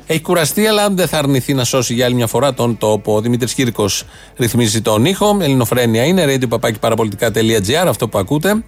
[0.07, 3.15] έχει κουραστεί, αλλά δεν θα αρνηθεί να σώσει για άλλη μια φορά τον τόπο.
[3.15, 4.05] Ο Δημήτρης Κύρκος
[4.37, 5.39] ρυθμίζει τον ήχο.
[5.41, 6.25] Ελληνοφρένια είναι.
[6.25, 8.65] radio.parapolitica.gr, αυτό που ακούτε.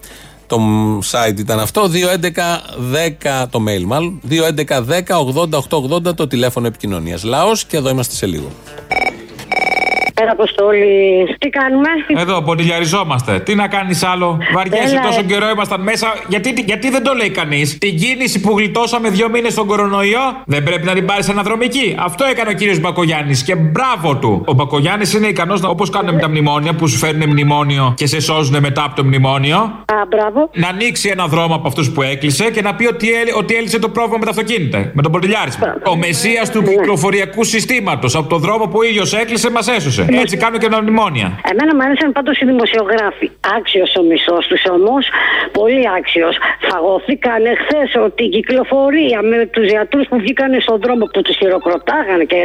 [0.52, 0.60] Το
[1.10, 1.90] site ήταν αυτό.
[3.22, 4.20] 2.11.10 το mail μάλλον.
[4.30, 7.22] 2.11.10.80.880 το τηλέφωνο επικοινωνίας.
[7.22, 8.48] Λαός και εδώ είμαστε σε λίγο.
[10.24, 11.36] Καλημέρα, Αποστόλη.
[11.38, 13.40] Τι κάνουμε; Εδώ, ποντιλιαριζόμαστε.
[13.40, 15.22] Τι να κάνεις άλλο; Βαριέσαι Έλα, τόσο ε.
[15.22, 16.06] καιρό ήμασταν μέσα.
[16.28, 20.62] Γιατί, γιατί δεν το λέει κανείς; Την κίνηση που γλιτώσαμε δύο μήνες στον κορονοϊό δεν
[20.62, 21.96] πρέπει να την πάρεις αναδρομική.
[21.98, 24.44] Αυτό έκανε ο κύριος Μπακογιάννης και μπράβο του.
[24.46, 28.06] Ο Μπακογιάννης είναι ικανός να, όπως κάνουν με τα μνημόνια που σου φέρνουν μνημόνιο και
[28.06, 29.56] σε σώζουν μετά από το μνημόνιο.
[29.56, 30.50] Α, μπράβο.
[30.52, 33.78] Να ανοίξει ένα δρόμο από αυτούς που έκλεισε και να πει ότι, έλυ- ότι έλυσε
[33.78, 34.90] το πρόβλημα με τα αυτοκίνητα.
[34.92, 35.66] Με τον ποντιλιάρισμα.
[35.86, 38.14] Ο μεσίας του κυκλοφοριακού συστήματος.
[38.16, 40.06] Από το δρόμο που ο ίδιος έκλεισε, μας έσωσε.
[40.20, 41.28] Έτσι κάνουν και τα μνημόνια.
[41.50, 43.26] Εμένα μου άρεσαν πάντως οι δημοσιογράφοι.
[43.58, 45.02] Άξιος ο μισθό τους όμως,
[45.58, 46.34] πολύ άξιος.
[46.68, 52.24] Φαγωθήκαν χθε ότι η κυκλοφορία με τους γιατρούς που βγήκαν στον δρόμο που τους χειροκροτάγανε
[52.24, 52.40] και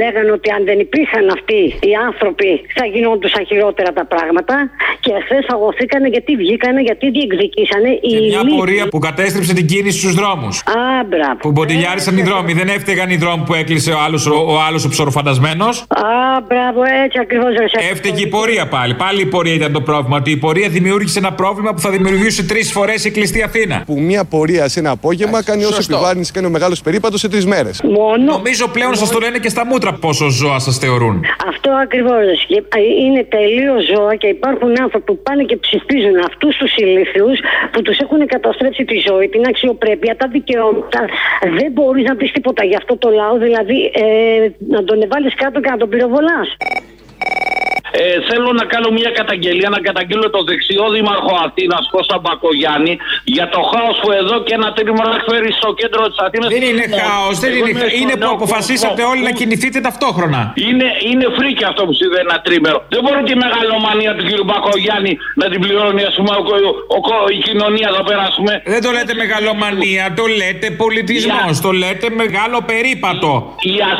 [0.00, 4.54] λέγανε ότι αν δεν υπήρχαν αυτοί οι άνθρωποι θα γινόντουσαν χειρότερα τα πράγματα.
[5.00, 8.56] Και χθε φαγωθήκανε γιατί βγήκανε, γιατί διεκδικήσανε οι Μια λύθοι.
[8.56, 10.54] πορεία που κατέστρεψε την κίνηση στους δρόμους.
[10.60, 11.36] Α, μπράβο.
[11.44, 12.52] Που μποντιλιάρισαν οι δρόμοι.
[12.52, 15.80] Δεν έφταιγαν οι δρόμοι που έκλεισε ο άλλος ο, ο, άλλος ο ψωροφαντασμένος.
[15.80, 17.48] Α, μπράβο, έτσι ακριβώς.
[17.90, 18.94] Έφταιγε η πορεία πάλι.
[18.94, 20.16] Πάλι η πορεία ήταν το πρόβλημα.
[20.16, 23.82] Ότι η πορεία δημιούργησε ένα πρόβλημα που θα δημιουργήσει τρεις φορές η κλειστή Αθήνα.
[23.86, 25.94] Που μια πορεία σε ένα απόγευμα κάνει όσο σωστό.
[25.94, 27.82] επιβάρυνση κάνει ο μεγάλος περίπατος σε τρεις μέρες.
[27.82, 28.32] Μόνο.
[28.32, 31.24] Νομίζω πλέον σας το λένε και στα μούτρα πόσο ζώα σας θεωρούν.
[31.48, 32.46] Αυτό ακριβώς.
[33.04, 37.38] Είναι τελείως ζώα και υπάρχουν άνθρωποι που πάνε και ψηφίζουν αυτούς τους ηλίθιους
[37.72, 41.00] που τους έχουν καταστρέψει τη ζωή, την αξιοπρέπεια, τα δικαιώματα.
[41.58, 44.04] Δεν μπορείς να πεις τίποτα για αυτό το λαό, δηλαδή ε,
[44.74, 46.48] να τον βάλει κάτω και να τον πυροβολάς.
[46.72, 47.71] ああ。
[48.00, 52.94] Ε, θέλω να κάνω μια καταγγελία, να καταγγείλω το δεξιό δήμαρχο Αθήνας, Κώστα Μπακογιάννη,
[53.34, 56.48] για το χάος που εδώ και ένα τρίμηνο έχει φέρει στο κέντρο της Αθήνας.
[56.54, 57.92] Δεν είναι χάος, δεν είναι χάος.
[58.00, 60.40] Είναι που αποφασίσατε όλοι να κινηθείτε ταυτόχρονα.
[60.68, 62.78] Είναι, είναι φρίκι αυτό που συμβαίνει ένα τρίμερο.
[62.94, 64.30] Δεν μπορεί τη μεγαλομανία του κ.
[64.48, 66.42] Μπακογιάννη να την πληρώνει ας πούμε, ο,
[66.96, 68.52] ο, ο- η κοινωνία εδώ πέρα, ας πούμε.
[68.74, 71.54] Δεν το λέτε μεγαλομανία, το λέτε πολιτισμός.
[71.66, 73.30] Το λέτε μεγάλο περίπατο.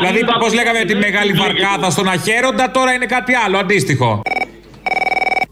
[0.01, 4.21] Δηλαδή, πώς λέγαμε τη μεγάλη βαρκάδα στον Αχέροντα, τώρα είναι κάτι άλλο, αντίστοιχο αντίστοιχο.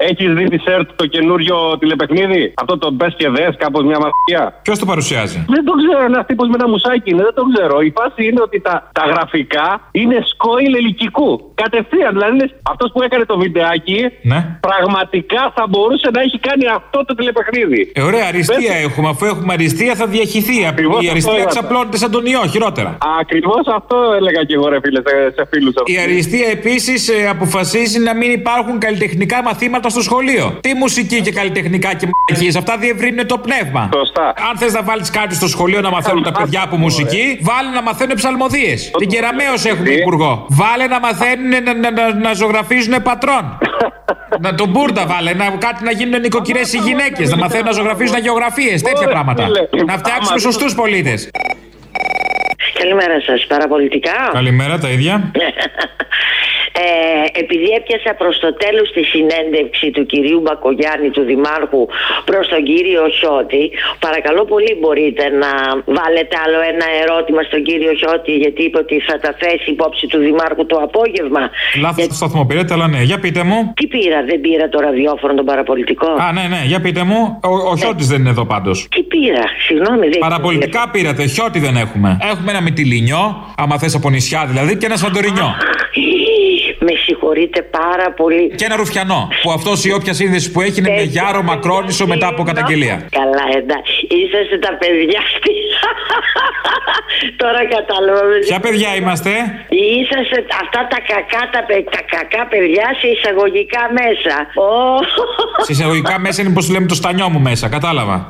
[0.09, 4.59] Έχεις δει τη ΣΕΡΤ το καινούριο τηλεπαιχνίδι; Αυτό το μπε και δες, κάπως μια μαθία.
[4.61, 7.75] Ποιος το παρουσιάζει; Δεν το ξέρω, ένας τύπος με ένα μουσάκι είναι, δεν το ξέρω.
[7.81, 11.51] Η φάση είναι ότι τα, τα γραφικά είναι σκόιλ ελικικού.
[11.63, 14.39] Κατευθείαν, δηλαδή είναι αυτός που έκανε το βιντεάκι, Ναι.
[14.67, 17.91] πραγματικά θα μπορούσε να έχει κάνει αυτό το τηλεπαιχνίδι.
[17.95, 19.07] Ε, ωραία, αριστεία Δεν- έχουμε.
[19.09, 20.65] Αφού έχουμε αριστεία, θα διαχυθεί.
[20.65, 21.49] Ακριβώς Η αυτό αριστεία είπα.
[21.49, 22.97] ξαπλώνεται σαν τον ιό, χειρότερα.
[23.19, 25.73] Ακριβώς αυτό έλεγα και εγώ, ρε φίλε, σε, σε φίλους.
[25.85, 30.57] Η αριστεία επίσης αποφασίζει να μην υπάρχουν καλλιτεχνικά μαθήματα στο σχολείο.
[30.61, 33.89] Τι μουσική και καλλιτεχνικά και μαγικίε, αυτά διευρύνουν το πνεύμα.
[33.95, 34.27] Σωστά.
[34.49, 37.81] Αν θες να βάλεις κάτι στο σχολείο να μαθαίνουν τα παιδιά από μουσική, βάλε να
[37.81, 38.91] μαθαίνουν ψαλμοδίες.
[38.97, 40.45] Την Κεραμαίο έχουμε υπουργό.
[40.49, 43.57] Βάλε να μαθαίνουν να, να, να, να ζωγραφίζουν πατρών.
[44.45, 47.29] να τον Μπούρντα βάλε, να, κάτι να γίνουν νοικοκυρές οι γυναίκες.
[47.29, 49.43] Να μαθαίνουν να ζωγραφίζουν αγιογραφίε, τέτοια Ωραία, πράγματα.
[49.43, 49.83] φίλε.
[49.83, 51.29] Να φτιάξουμε Άμα- σωστούς πολίτες.
[52.79, 54.29] Καλημέρα σας, παραπολιτικά.
[54.33, 55.21] Καλημέρα, τα ίδια.
[56.73, 61.83] Ε, επειδή έπιασα προς το τέλος τη συνέντευξη του κυρίου Μπακογιάννη, του Δημάρχου,
[62.29, 63.63] προς τον κύριο Χιώτη,
[64.05, 65.51] παρακαλώ πολύ μπορείτε να
[65.97, 70.19] βάλετε άλλο ένα ερώτημα στον κύριο Χιώτη, γιατί είπε ότι θα τα θέσει υπόψη του
[70.27, 71.43] Δημάρχου το απόγευμα.
[71.83, 73.73] Λάθος το σταθμό πήρατε, αλλά ναι, για πείτε μου.
[73.75, 77.39] Τι πήρα, δεν πήρα το ραδιόφωνο τον παραπολιτικό; Α, ναι, ναι, για πείτε μου.
[77.43, 78.87] Ο, ο Χιώτη δεν είναι εδώ πάντως.
[78.95, 82.17] Τι πήρα, συγγνώμη, δεν Παραπολιτικά πήρατε, Χιώτη δεν έχουμε.
[82.31, 85.55] Έχουμε ένα Μυτιλίνιο, άμα θες από νησιά δηλαδή, και ένα Σαντορινιό.
[86.85, 88.49] Με συγχωρείτε πάρα πολύ.
[88.55, 89.27] Και ένα Ρουφιανό.
[89.41, 93.07] Που αυτός η όποια σύνδεση που έχει είναι με Γιάρο Μακρόνισο μετά από καταγγελία.
[93.11, 94.07] Καλά, εντάξει.
[94.09, 95.53] Είσαστε τα παιδιά στη.
[97.41, 98.21] Τώρα κατάλαβα.
[98.47, 99.29] Ποια παιδιά είμαστε;
[99.69, 104.35] Είσαστε αυτά τα κακά, τα, παι- τα κακά παιδιά σε εισαγωγικά μέσα.
[104.67, 104.69] Ω.
[105.65, 108.15] Σε εισαγωγικά μέσα είναι πώ λέμε το στανιό μου μέσα, κατάλαβα.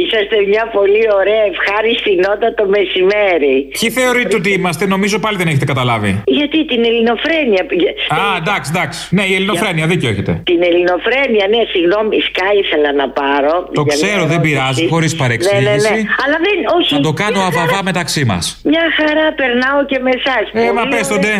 [0.00, 3.54] Είσαστε μια πολύ ωραία ευχάριστη νότα το μεσημέρι.
[3.78, 6.22] Ποιοι θεωρείτε ότι είμαστε, νομίζω πάλι δεν έχετε καταλάβει.
[6.26, 7.62] Γιατί την ελληνοφρένεια.
[8.08, 8.98] Α, εντάξει, εντάξει.
[9.16, 10.32] Ναι, η ελληνοφρένεια, δίκιο έχετε.
[10.44, 13.68] Την ελληνοφρένεια, ναι, συγγνώμη, σκά ήθελα να πάρω.
[13.74, 14.54] Το για ξέρω, μια δεν ερώτηση.
[14.54, 15.92] πειράζει, χωρίς Ναι, ναι, παρεξήγηση.
[15.94, 16.08] ναι.
[16.24, 16.94] Αλλά δεν, όχι.
[16.94, 18.44] Θα το κάνω μια χαρά- αβαβά μεταξύ μας.
[18.72, 20.44] Μια χαρά περνάω και με εσάς.
[20.68, 21.34] Ε, μα πες τον, ντε.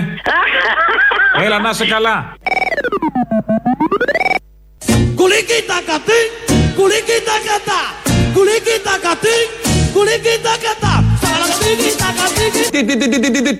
[1.44, 2.16] Έλα, να είσαι καλά.
[5.20, 6.20] Kuliki takati,
[6.78, 7.80] kuliki takata,
[8.36, 9.36] kuliki takati,
[9.94, 10.92] kuliki takata.
[11.22, 12.62] Sabalakatiki takatiki,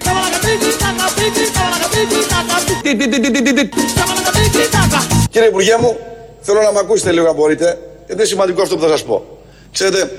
[0.04, 5.00] sabalakatiki takatiki, sabalakatiki takatiki, sabalakatiki taka.
[5.30, 5.96] Κύριε Υπουργέ μου,
[6.40, 7.64] θέλω να με ακούσετε λίγο αν μπορείτε,
[8.06, 9.37] γιατί είναι σημαντικό αυτό που θα σας πω.
[9.72, 10.10] Ξέρετε,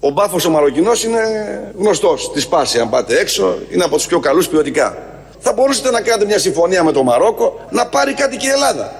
[0.00, 1.18] ο μπάφος ο Μαροκινός είναι
[1.78, 2.32] γνωστός.
[2.32, 4.98] Τη σπάση, αν πάτε έξω, είναι από τους πιο καλούς ποιοτικά.
[5.38, 8.92] Θα μπορούσατε να κάνετε μια συμφωνία με το Μαρόκο να πάρει κάτι και η Ελλάδα.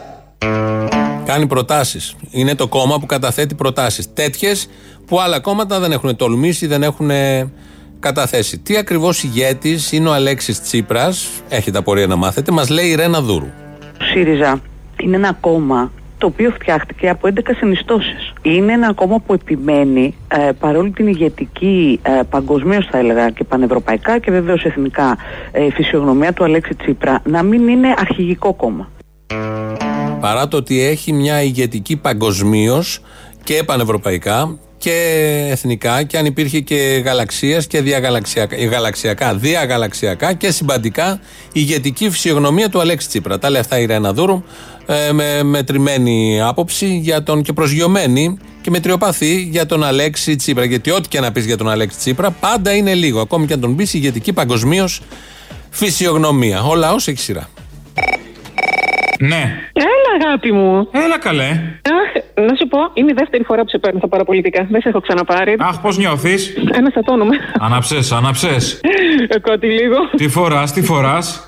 [1.25, 2.17] Κάνει προτάσεις.
[2.31, 4.13] Είναι το κόμμα που καταθέτει προτάσεις.
[4.13, 4.69] Τέτοιες
[5.07, 7.11] που άλλα κόμματα δεν έχουν τολμήσει, δεν έχουν
[8.01, 8.59] καταθέσει.
[8.59, 13.21] Τι ακριβώς ηγέτης είναι ο Αλέξης Τσίπρας, έχετε απορία να μάθετε, μας λέει η Ρένα
[13.21, 13.49] Δούρου.
[14.13, 14.61] ΣΥΡΙΖΑ
[15.03, 18.33] είναι ένα κόμμα το οποίο φτιάχτηκε από 11 συνιστώσεις.
[18.43, 24.19] Είναι ένα κόμμα που επιμένει ε, παρόλη την ηγετική ε, παγκοσμίως θα έλεγα και πανευρωπαϊκά
[24.19, 25.17] και βεβαίως εθνικά
[25.53, 28.89] ε, φυσιογνωμία του Αλέξη Τσίπρα να μην είναι αρχηγικό κόμμα.
[30.21, 33.01] Παρά το ότι έχει μια ηγετική παγκοσμίως
[33.45, 34.93] και πανευρωπαϊκά και
[35.51, 41.21] εθνικά και αν υπήρχε και γαλαξίας και διαγαλαξιακά, γαλαξιακά, διαγαλαξιακά και συμπαντικά
[41.53, 43.39] ηγετική φυσιογνωμία του Αλέξη Τσίπρα.
[43.39, 44.43] Τα λέει αυτά η Ρένα Δούρου
[44.91, 50.65] ε, με μετρημένη άποψη για τον, και προσγειωμένη και μετριοπαθή για τον Αλέξη Τσίπρα.
[50.65, 53.21] Γιατί ό,τι και να πεις για τον Αλέξη Τσίπρα πάντα είναι λίγο.
[53.21, 55.03] Ακόμη και αν τον πεις ηγετική παγκοσμίως
[55.71, 56.63] φυσιογνωμία.
[56.63, 57.49] Ο λαός έχει σειρά.
[59.19, 59.55] Ναι.
[59.73, 60.89] Έλα, αγάπη μου.
[60.93, 61.49] Έλα, καλέ.
[61.83, 62.08] Αχ,
[62.47, 64.67] να σου πω, είναι η δεύτερη φορά που σε παίρνω στα παραπολιτικά.
[64.71, 65.57] Δεν σε έχω ξαναπάρει.
[65.59, 67.37] Αχ, πώς νιώθεις; Ένας ατόνομαι.
[67.61, 68.57] Αναψέ, αναψέ.
[69.47, 69.97] Κότι λίγο.
[70.17, 71.45] Τι φοράς, τι φοράς;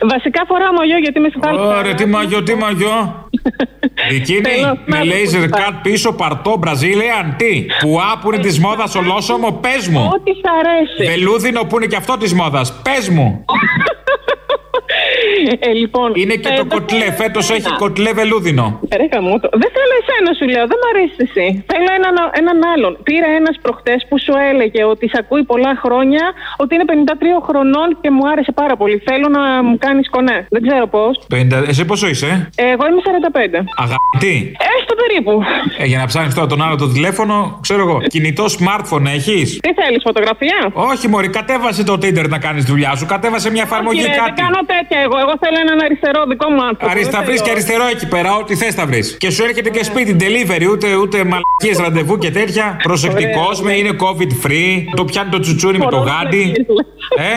[0.00, 1.58] Βασικά φοράω μαγιό γιατί με συγχάλει.
[1.58, 3.28] Ωραία, τι μαγιό, τι μαγιό;
[4.10, 8.58] Μπικίνι Θέλω με να laser πω cut πίσω, παρτό, Brazilian, τι; Πουά που είναι της
[8.58, 10.10] μόδας ολόσωμο, πες μου.
[10.14, 11.10] Ό,τι σ' αρέσει.
[11.10, 13.44] Βελούδινο που είναι και αυτό της μόδας, πες μου.
[15.68, 17.56] Ε, λοιπόν, Είναι και το φέτος κοτλέ, είναι φέτος ένα.
[17.58, 18.66] έχει κοτλέ βελούδινο.
[19.00, 19.46] Ρε χαμούτο.
[19.62, 20.64] Δεν θέλω εσένα, σου λέω.
[20.72, 21.46] Δεν μ' αρέσει εσύ.
[21.72, 22.92] Θέλω έναν, έναν άλλον.
[23.08, 26.24] Πήρα ένας προχτές που σου έλεγε ότι σε ακούει πολλά χρόνια,
[26.62, 28.96] ότι είναι 53 χρονών και μου άρεσε πάρα πολύ.
[29.08, 30.38] Θέλω να μου κάνεις κονέ.
[30.54, 31.12] Δεν ξέρω πώς.
[31.34, 32.30] 50, εσύ πόσο είσαι,
[32.70, 33.64] Εγώ είμαι 45.
[33.84, 34.36] Αγαπητή.
[34.76, 35.32] Έστω περίπου.
[35.78, 37.96] Ε, για να ψάχνεις τώρα τον άλλο το τηλέφωνο, ξέρω εγώ.
[38.14, 43.06] Κινητό smartphone έχεις; Τι θέλεις, φωτογραφία; Όχι, Μωρή, κατέβασε το Tinder να κάνεις δουλειά σου.
[43.06, 44.40] Κατέβασε μια εφαρμογή Όχι, ρε, δεν κάτι.
[44.42, 45.13] κάνω τέτοια εγώ.
[45.22, 46.90] Εγώ θέλω έναν αριστερό δικό μου άνθρωπο.
[46.92, 47.44] Αρι, θα Δεν βρεις θέλω.
[47.46, 49.16] και αριστερό εκεί πέρα, ό,τι θες θα βρεις.
[49.22, 52.76] Και σου έρχεται και σπίτι delivery, ούτε, ούτε μαλακίες ραντεβού και τέτοια.
[52.82, 54.74] Προσεκτικός με, είναι COVID free.
[54.94, 56.52] Το πιάνει το τσουτσούνι με το γάντι.
[57.16, 57.32] Ε,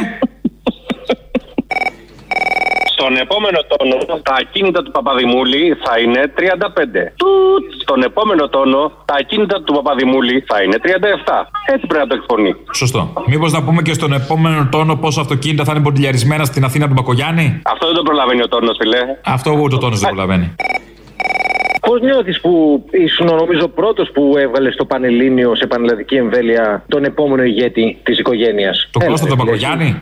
[3.00, 6.42] Στον επόμενο τόνο τα ακίνητα του Παπαδημούλη θα είναι 35.
[7.22, 7.66] Τουτ.
[7.82, 10.88] Στον επόμενο τόνο τα ακίνητα του Παπαδημούλη θα είναι 37.
[11.74, 12.56] Έτσι πρέπει να το εκφωνεί.
[12.74, 13.14] σωστό.
[13.26, 16.94] Μήπως να πούμε και στον επόμενο τόνο πόσα αυτοκίνητα θα είναι ποντιλιαρισμένα στην Αθήνα του
[16.94, 19.02] Μπακογιάννη; Αυτό δεν το προλαβαίνει ο τόνος, φιλέ.
[19.26, 20.56] Αυτό ούτε ο τόνος δεν προλαβαίνει.
[21.88, 22.52] Πώ νιώθει που
[22.92, 28.88] ήσουν, νομίζω, πρώτος που έβγαλε στο Πανελλήνιο σε πανελλαδική εμβέλεια τον επόμενο ηγέτη της οικογένειας.
[28.92, 30.02] Το Κώστα τον Μπακογιάννη.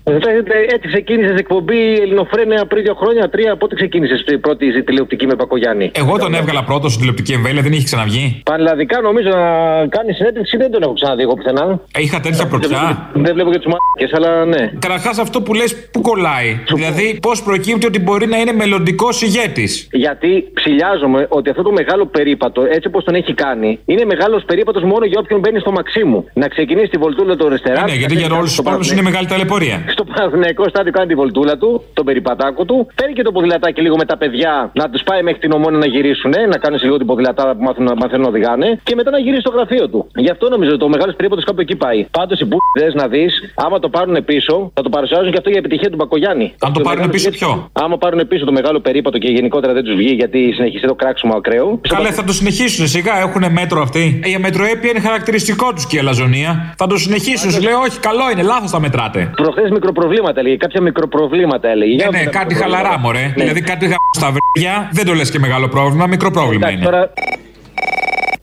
[0.74, 3.58] Έτσι ξεκίνησε εκπομπή Ελληνοφρένια πριν δύο χρόνια, τρία.
[3.58, 5.92] Πότε ξεκίνησες η πρώτη τηλεοπτική με Πακογιάννη.
[5.94, 8.42] Εγώ τον έβγαλα πρώτος στην τηλεοπτική εμβέλεια, δεν είχε ξαναβγεί.
[8.46, 11.80] Πανελλαδικά νομίζω να κάνει συνέντευξη δεν τον έχω ξαναδεί εγώ πουθενά.
[11.98, 13.10] Είχα τέτοια πρωτιά.
[13.14, 14.72] Δεν βλέπω και τους μάκε, αλλά ναι.
[14.80, 19.88] Καταρχάς αυτό που λες, πού κολλάει; Δηλαδή, πώς προκύπτει ότι μπορεί να είναι μελλοντικός ηγέτης;
[19.92, 24.84] Γιατί ψηλιάζομαι ότι αυτό το μεγάλο περίπατο, έτσι όπως τον έχει κάνει, είναι μεγάλος περίπατος
[24.92, 26.20] μόνο για όποιον μπαίνει στο Μαξίμου.
[26.34, 27.84] Να ξεκινήσει τη βολτούλα του Ρεστερά.
[27.84, 29.78] Ναι, γιατί για όλους τους υπόλοιπου είναι μεγάλη ταλαιπωρία.
[29.96, 32.88] Στο Παναθηναϊκό στάδιο κάνει τη βολτούλα του, τον περιπατάκο του.
[32.96, 35.86] Παίρνει και το ποδηλατάκι λίγο με τα παιδιά να τους πάει μέχρι την ομόνια να
[35.86, 39.20] γυρίσουν, να κάνουν σε λίγο την ποδηλατάρα που μάθουν, μαθαίνουν να οδηγάνε και μετά να
[39.20, 40.08] γυρίσει στο γραφείο του.
[40.16, 42.06] Γι' αυτό νομίζω ότι το μεγάλος περίπατος κάπου εκεί πάει.
[42.12, 45.60] Πάντως οι μπουκδες να δεις, άμα το πάρουν πίσω, θα το παρουσιάζουν και αυτό για
[45.60, 46.54] επιτυχία του Μπακογιάννη.
[46.60, 49.74] Αν το πάρουν μεγάλο πίσω, ηγέτη- ποιο; Άμα πάρουν πίσω το μεγάλο περίπατο και γενικότερα
[49.74, 51.65] δεν τους βγει γιατί συνεχιστεί το κράξιμο ακραίο.
[51.90, 54.20] Καλέ, θα το συνεχίσουν σιγά, έχουν μέτρο αυτοί.
[54.24, 56.74] Ε, Η αμετροέπεια είναι χαρακτηριστικό τους και η αλαζονία.
[56.78, 59.32] Θα το συνεχίσουν, σου λέει, Όχι, καλό είναι, λάθος τα μετράτε.
[59.36, 61.96] Προχθές μικροπροβλήματα έλεγε, κάποια μικροπροβλήματα έλεγε.
[61.96, 62.78] Ναι, Για ναι, τα κάτι μικροπροβλήματα.
[62.78, 63.22] χαλαρά, μωρέ.
[63.22, 63.34] Ναι.
[63.44, 67.10] Δηλαδή κάτι γα στα βρύδια, δεν το λες και μεγάλο πρόβλημα, μικρό πρόβλημα Εντάξει, είναι.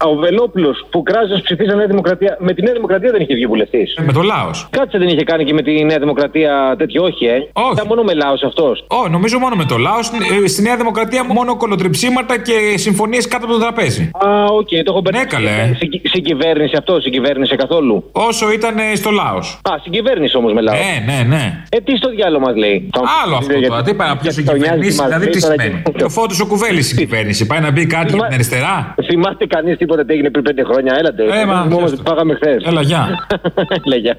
[0.03, 2.37] Τώρα, ο Βελόπουλος που κράζεις ψηφίσαν Νέα Δημοκρατία.
[2.41, 3.95] Με τη Νέα Δημοκρατία δεν είχε βγει βουλευτής.
[4.07, 4.51] Με το λαό.
[4.71, 7.37] Κάτσε δεν είχε κάνει και με τη Νέα Δημοκρατία τέτοιο, όχι, ε.
[7.53, 7.73] Όχι.
[7.73, 8.85] Ήταν μόνο με λαό αυτός.
[8.87, 10.03] Όχι, νομίζω μόνο με το λαό.
[10.47, 14.11] Στη Νέα Δημοκρατία μόνο κολοτριψίματα και συμφωνίες κάτω από το τραπέζι.
[14.27, 15.37] Α, οκ, το έχω μπερδέψει.
[15.37, 15.75] Ναι, καλέ.
[15.79, 18.09] Συ- Συγκυβέρνηση αυτό, συγκυβέρνησε καθόλου.
[18.13, 19.37] Όσο ήταν ε, στο λαό.
[19.39, 20.75] Α, συγκυβέρνηση όμως με λαό.
[20.75, 21.63] Ναι, ναι, ναι.
[21.69, 22.91] Ε, τι στο διάολο μας λέει.
[23.25, 23.83] Άλλο αυτό τώρα.
[23.83, 25.83] Τι πάει να πει συγκυβερνήσει, δηλαδή τι σημαίνει.
[25.97, 27.47] Και ο Φώτος ο Κουβέλης συγκυβέρνηση.
[27.47, 28.95] Πάει να μπει κάτι για την αριστερά.
[29.07, 31.41] Θυμάστε κανείς τίποτα τι έγινε πριν πέντε χρόνια, έλατε.
[31.41, 32.03] Ε, μα, Όμως πες το.
[32.03, 32.65] πάγαμε χθες.
[32.65, 33.27] Έλα, γεια.
[33.85, 34.17] Έλα, γεια.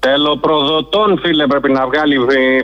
[0.00, 2.18] Τελοπροδοτών, φίλε, πρέπει να βγάλει ε,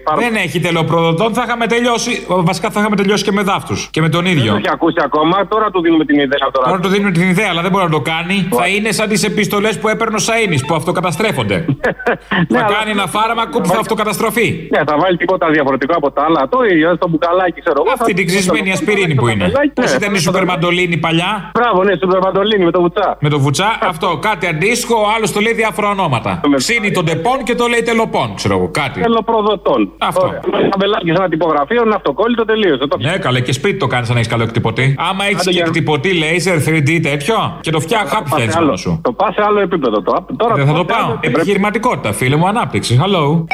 [0.05, 0.22] φάρμα.
[0.22, 2.27] Δεν έχει τελοπροδοτών, θα είχαμε τελειώσει.
[2.29, 3.88] Βασικά θα είχαμε τελειώσει και με δάφτους.
[3.90, 4.51] Και με τον Δεν ίδιο.
[4.53, 6.66] το έχει ακούσει ακόμα, τώρα του δίνουμε την ιδέα τώρα.
[6.68, 8.49] Τώρα του δίνουμε την ιδέα, αλλά δεν μπορεί να το κάνει.
[8.51, 11.64] Θα είναι σαν τις επιστολές που έπαιρνε ο Σαΐνης που αυτοκαταστρέφονται.
[12.57, 14.68] θα κάνει ένα φάρμακο που θα αυτοκαταστροφεί.
[14.70, 16.49] Ναι, θα βάλει τίποτα διαφορετικό από τα άλλα.
[16.49, 17.92] Το ίδιο, στο μπουκαλάκι, ξέρω εγώ.
[17.92, 19.49] Αυτή θα- την ξυσμένη ασπιρίνη που είναι.
[19.75, 23.16] Πώς Ναι, ήταν η Σούπερ Μαντολίνη παλιά; Μπράβο, ναι, σούπερ μαντολίνη με το βουτσά.
[23.20, 26.40] Με το βουτσά, αυτό κάτι αντίστοιχο, ο άλλο το λέει διάφορα ονόματα.
[26.57, 29.01] Ξύνει τον τεπών τελοπών και το λέει τελοπών, ξέρω εγώ, κάτι.
[29.01, 29.93] Τελοπροδοτών.
[29.99, 30.35] Αυτό.
[30.71, 32.87] Καβελάκι σε ένα τυπογραφείο, ένα αυτοκόλλητο τελείωσε.
[32.87, 32.97] Το...
[33.01, 34.95] Ναι, καλά, και σπίτι το κάνεις αν έχεις καλό εκτυπωτή.
[34.99, 38.47] Άμα έχεις Άντε, και για- εκτυπωτή laser 3D τέτοιο και το φτιάχνεις, χάπι Πας σε
[38.47, 39.01] φτιάχνει άλλο- μόνος σου.
[39.03, 40.25] Το πα σε άλλο επίπεδο τώρα.
[40.37, 41.17] τώρα Δεν θα το πας σε άλλο πάω.
[41.17, 41.39] επίπεδο.
[41.41, 43.01] Επιχειρηματικότητα, φίλε μου, ανάπτυξη.
[43.03, 43.45] Hello.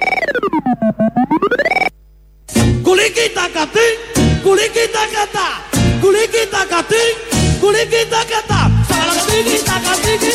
[2.86, 3.86] Κουλίκι τα κατή,
[4.44, 5.48] κουλίκι τα κατά.
[6.02, 7.04] Κουλίκι τα κατή,
[7.60, 8.60] κουλίκι τα κατά.
[8.92, 10.28] Σαβαλακατίκι τα κατίκι.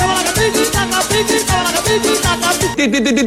[0.00, 2.32] Σαβαλακατίκι τα κατίκι, σαβαλακατίκι τα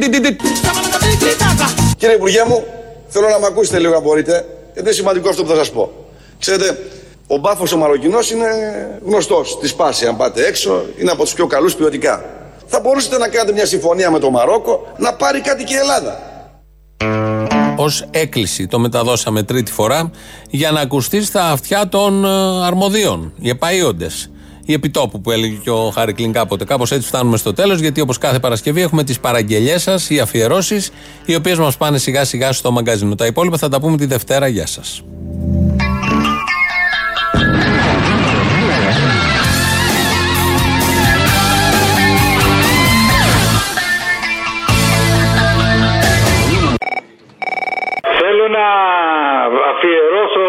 [0.08, 0.48] κατίκι.
[0.64, 1.94] Σαβαλακατίκι τα κατίκι.
[1.96, 2.64] Κύριε Υπουργέ μου,
[3.08, 4.32] θέλω να με ακούσετε λίγο αν μπορείτε,
[4.72, 5.92] γιατί είναι σημαντικό αυτό που θα σας πω.
[6.38, 6.78] Ξέρετε,
[7.26, 8.46] ο μπάφος ο Μαροκινός είναι
[9.04, 9.58] γνωστός.
[9.60, 12.24] Τη σπάση, αν πάτε έξω, είναι από τους πιο καλούς ποιοτικά.
[12.66, 16.20] Θα μπορούσατε να κάνετε μια συμφωνία με το Μαρόκο να πάρει κάτι και η Ελλάδα.
[17.76, 20.10] Ω έκκληση το μεταδώσαμε τρίτη φορά
[20.50, 22.28] για να ακουστεί στα αυτιά των ε,
[22.64, 24.06] αρμοδίων, οι επαείοντε.
[24.64, 26.64] Η επιτόπου που έλεγε και ο Χάρη Κλίν κάποτε.
[26.64, 30.90] Κάπως έτσι φτάνουμε στο τέλος, γιατί όπως κάθε Παρασκευή έχουμε τις παραγγελίε σας, οι αφιερώσεις,
[31.24, 33.14] οι οποίες μας πάνε σιγά σιγά στο μαγκαζίνο.
[33.14, 34.46] Τα υπόλοιπα θα τα πούμε τη Δευτέρα.
[34.46, 35.02] Γεια σας.
[48.56, 48.66] Να
[49.72, 50.44] αφιερώσω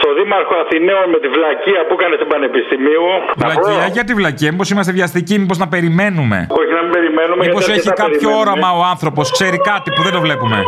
[0.00, 3.06] στο Δήμαρχο Αθηναίων με τη βλακεία που έκανε στην Πανεπιστημίου.
[3.42, 7.40] Βλακεία, γιατί βλακεία, μήπως είμαστε βιαστικοί, μήπως να περιμένουμε; Όχι να μην περιμένουμε.
[7.44, 8.50] Μήπως γιατί έχει αρκετά κάποιο περιμένουμε.
[8.50, 10.58] όραμα ο άνθρωπος, ξέρει κάτι που δεν το βλέπουμε;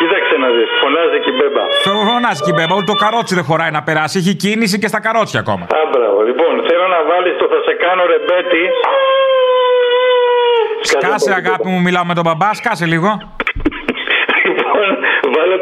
[0.00, 1.64] Κοίταξε να δεις, φωνάζει και η μπέμπα.
[2.10, 4.14] Φωνάζει και η μπέμπα, ούτε το καρότσι δεν χωράει να περάσει.
[4.22, 5.64] Έχει κίνηση και στα καρότσια ακόμα.
[5.78, 6.18] Α, μπράβο.
[6.28, 8.62] Λοιπόν, θέλω να βάλεις το θα σε κάνω ρεμπέτι.
[10.80, 13.10] Σκάσε αγάπη μου, μιλάω με τον μπαμπά, σκάσε λίγο.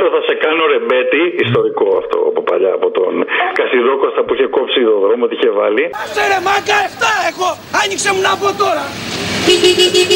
[0.06, 3.12] Λοιπόν, βάλε το θα σε κάνω ρεμπέτι, ιστορικό αυτό από παλιά, από τον
[3.58, 5.84] Κασιδόκοστα που είχε κόψει το δρόμο, τι είχε βάλει.
[6.02, 7.48] Άσε ρε μάκα, 7 έχω.
[7.80, 8.84] Άνοιξε μου να πω τώρα.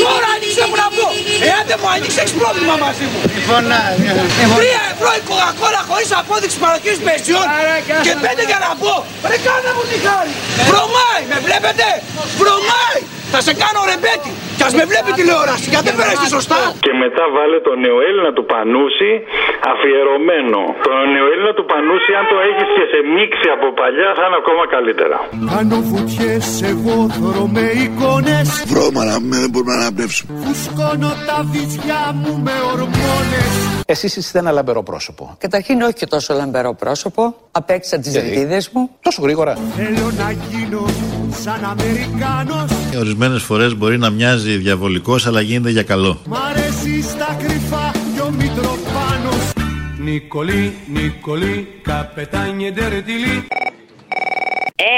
[0.07, 1.07] Τώρα άνοιξε μου να πω.
[1.48, 3.18] Εάν δεν μου άνοιξες, έχεις πρόβλημα μαζί μου.
[4.57, 7.46] Τρία ευρώ η κοκακόλα χωρίς απόδειξη παροχής πεσιών
[8.07, 8.94] και πέντε για να πω.
[9.31, 10.33] Ρε κάνε μου τη χάρη.
[10.68, 11.87] Βρωμάει, με βλέπετε.
[12.40, 13.00] Βρωμάει.
[13.34, 14.30] Θα σε κάνω ρεμπέτι.
[14.58, 16.60] Κι ας με βλέπει τηλεόραση, γιατί δεν φέρεσαι σωστά.
[16.86, 19.10] Και μετά βάλε το νεοέλληνα του Πανούση
[19.72, 20.60] αφιερωμένο.
[20.86, 24.64] Το νεοέλληνα του Πανούση, αν το έχεις και σε μίξη από παλιά, θα είναι ακόμα
[24.74, 25.16] καλύτερα.
[25.52, 30.30] Κάνω βουτιές, εγώ θωρώ με εικόνες Βρώμα να πούμε, δεν μπορούμε να αναπνεύσουμε.
[30.44, 33.50] Φουσκώνω τα βυζιά μου με ορμόνες
[33.94, 35.22] Εσείς είστε ένα λαμπερό πρόσωπο.
[35.44, 37.22] Καταρχήν όχι και τόσο λαμπερό πρόσωπο.
[37.60, 38.82] Απέξα τις Γιατί; ρητίδες μου.
[39.06, 39.52] Τόσο γρήγορα.
[39.76, 40.82] Θέλω να γίνω
[41.30, 46.20] σαν Αμερικάνος Ορισμένες φορές μπορεί να μοιάζει διαβολικός, αλλά γίνεται για καλό.
[46.26, 49.52] Μ' αρέσει στα κρυφά κι ο Μητροπάνος
[49.98, 53.46] Νικολή, Νικολή, καπετάνιε ντερτιλή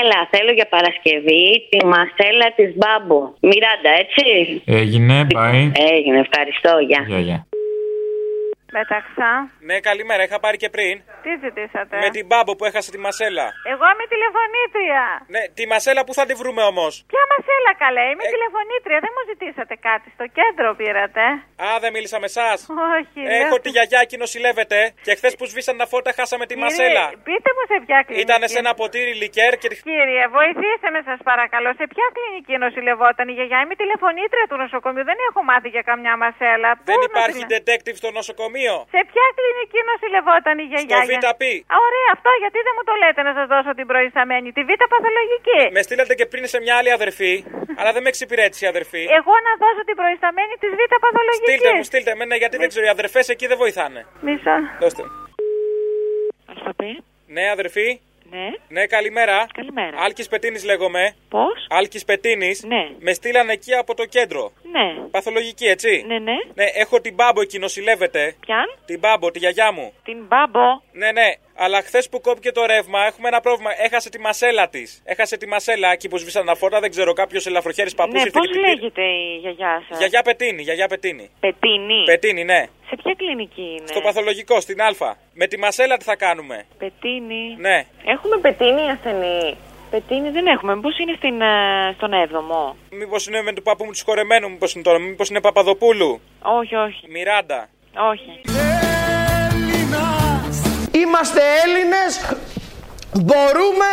[0.01, 3.21] Έλα, θέλω για Παρασκευή τη μασέλα της Μπάμπου.
[3.41, 4.25] Μιράντα, έτσι;
[4.65, 5.71] Έγινε, bye.
[5.93, 7.05] Έγινε, ευχαριστώ, γεια.
[7.09, 7.47] Γεια, γεια.
[8.77, 9.29] Πέταξα.
[9.69, 10.95] Ναι, καλημέρα, είχα πάρει και πριν.
[11.25, 13.47] Τι ζητήσατε; Με την μπάμπο που έχασε τη μασέλα.
[13.73, 15.03] Εγώ είμαι τηλεφωνήτρια.
[15.35, 16.93] Ναι, τη μασέλα που θα τη βρούμε όμως.
[17.13, 18.99] Ποια μασέλα καλέ, Ε, είμαι τηλεφωνήτρια.
[19.05, 20.07] Δεν μου ζητήσατε κάτι.
[20.17, 21.25] Στο κέντρο πήρατε.
[21.67, 22.59] Α, δεν μίλησα με εσάς.
[22.97, 23.21] Όχι.
[23.41, 26.65] Έχω λέω- τη γιαγιά εκεί νοσηλεύεται και χθες που σβήσαν τα φώτα χάσαμε τη Κύριε,
[26.65, 27.05] μασέλα.
[27.29, 28.25] Πείτε μου σε ποια κλινική.
[28.27, 29.69] Ήταν σε ένα ποτήρι λικέρ και.
[29.91, 31.71] Κύριε, βοηθήστε με σας παρακαλώ.
[31.81, 35.05] Σε ποια κλινική νοσηλευόταν η γιαγιά; Είμαι τηλεφωνήτρια του νοσοκομείου.
[35.11, 36.71] Δεν έχω μάθει για καμιά μασέλα.
[36.91, 38.61] Δεν Πού υπάρχει νοσηλε- detective στο νοσοκομείο.
[38.95, 40.99] Σε ποια κλινική νοσηλευόταν η γιαγιά.
[40.99, 41.43] Στο ΒΠ.
[41.75, 44.49] Α, Ωραία, αυτό γιατί δεν μου το λέτε να σας δώσω την προϊσταμένη.
[44.57, 45.61] Τη β' παθολογική.
[45.77, 47.35] Με στείλατε και πριν σε μια άλλη αδερφή,
[47.79, 49.03] αλλά δεν με εξυπηρέτησε η αδερφή.
[49.19, 51.51] Εγώ να δώσω την προϊσταμένη τη β' παθολογική.
[51.51, 52.85] Στείλτε μου, στείλτε με, ναι, γιατί δεν ξέρω.
[52.89, 54.01] Οι αδερφές εκεί δεν βοηθάνε.
[54.27, 54.57] Μισό.
[54.83, 55.03] Δώστε.
[56.51, 56.91] Αλφαπέ.
[57.37, 57.89] Ναι, αδερφή.
[58.33, 58.51] Ναι.
[58.69, 59.47] Ναι, καλημέρα.
[59.55, 59.97] Καλημέρα.
[60.01, 61.15] Άλκης Πετίνης λέγομαι.
[61.29, 62.63] Πώς; Άλκης Πετίνης.
[62.63, 62.91] Ναι.
[62.99, 64.53] Με στείλανε εκεί από το κέντρο.
[64.63, 65.09] Ναι.
[65.11, 66.37] Παθολογική, έτσι; Ναι, ναι.
[66.55, 68.35] Ναι, έχω την μπάμπο εκεί νοσηλεύεται.
[68.47, 69.93] Ποιαν; Την μπάμπο, τη γιαγιά μου.
[70.05, 70.81] Την μπάμπο.
[70.93, 71.29] Ναι, ναι.
[71.65, 73.71] Αλλά χθες που κόπηκε το ρεύμα έχουμε ένα πρόβλημα.
[73.87, 75.03] Έχασε τη μασέλα της.
[75.05, 76.81] Έχασε τη μασέλα εκεί που σβήσαν τα φώτα.
[76.81, 78.75] Δεν ξέρω, κάποιος ελαφροχέρι παππούς Ναι, ήρθε πώς και την πήρε.
[78.75, 81.31] λέγεται η γιαγιά σας; Γιαγιά Πετίνη, γιαγιά Πετίνη.
[81.41, 82.03] Πετίνη.
[82.05, 82.61] Πετίνη, ναι.
[82.89, 84.91] Σε ποια κλινική είναι; Στο παθολογικό, στην Α.
[85.35, 87.57] Με τη μασέλα τι θα κάνουμε; Πετίνη.
[87.59, 87.87] Ναι.
[88.15, 89.57] Έχουμε πετίνη ασθενή.
[89.91, 90.75] Πετίνη δεν έχουμε.
[90.75, 92.75] Μήπως είναι στην, ε, στον 7ο.
[92.91, 94.99] Μήπως είναι με του παππού μου τους χορεμένου, μήπως είναι τώρα.
[94.99, 97.11] Μήπως είναι Παπαδοπούλου; Όχι, όχι.
[97.11, 97.69] Μιράντα.
[98.13, 98.41] Όχι.
[100.95, 102.13] Είμαστε Έλληνες,
[103.13, 103.91] μπορούμε...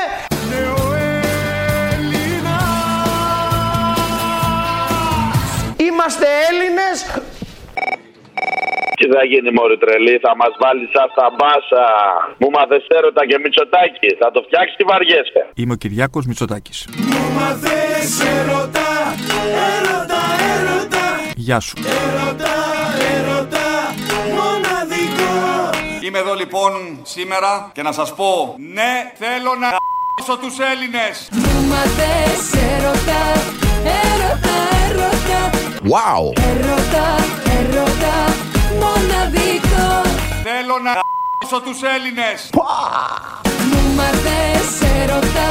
[5.78, 6.98] Είμαστε Έλληνες,
[9.00, 11.86] Τι θα γίνει μωρή τρελή, θα μας βάλεις σαν στα μπάσα.
[12.40, 15.42] Μου μάθες έρωτα και μυτσοτάκι, θα το φτιάξεις τι βαριέσαι.
[15.56, 16.88] Είμαι ο Κυριάκος Μητσοτάκης.
[17.38, 18.92] Μα δεν σε ρωτά,
[19.76, 20.22] έρωτα,
[20.54, 21.04] έρωτα
[21.36, 21.74] Γεια σου.
[21.78, 22.79] Έρωτα, έρωτα,
[26.10, 29.70] Είμαι εδώ λοιπόν σήμερα και να σας πω ναι θέλω να
[30.24, 31.30] ***σω τους Έλληνες.
[31.32, 32.42] Μου μαθες
[32.72, 33.22] έρωτα,
[34.02, 35.42] έρωτα, έρωτα
[35.94, 36.24] Wow.
[36.50, 37.08] Έρωτα,
[37.60, 38.16] έρωτα,
[38.82, 39.88] μοναδικό
[40.44, 40.94] Θέλω να
[41.48, 42.50] ***σω τους Έλληνες.
[43.70, 44.70] Μου μαθες
[45.02, 45.50] έρωτα,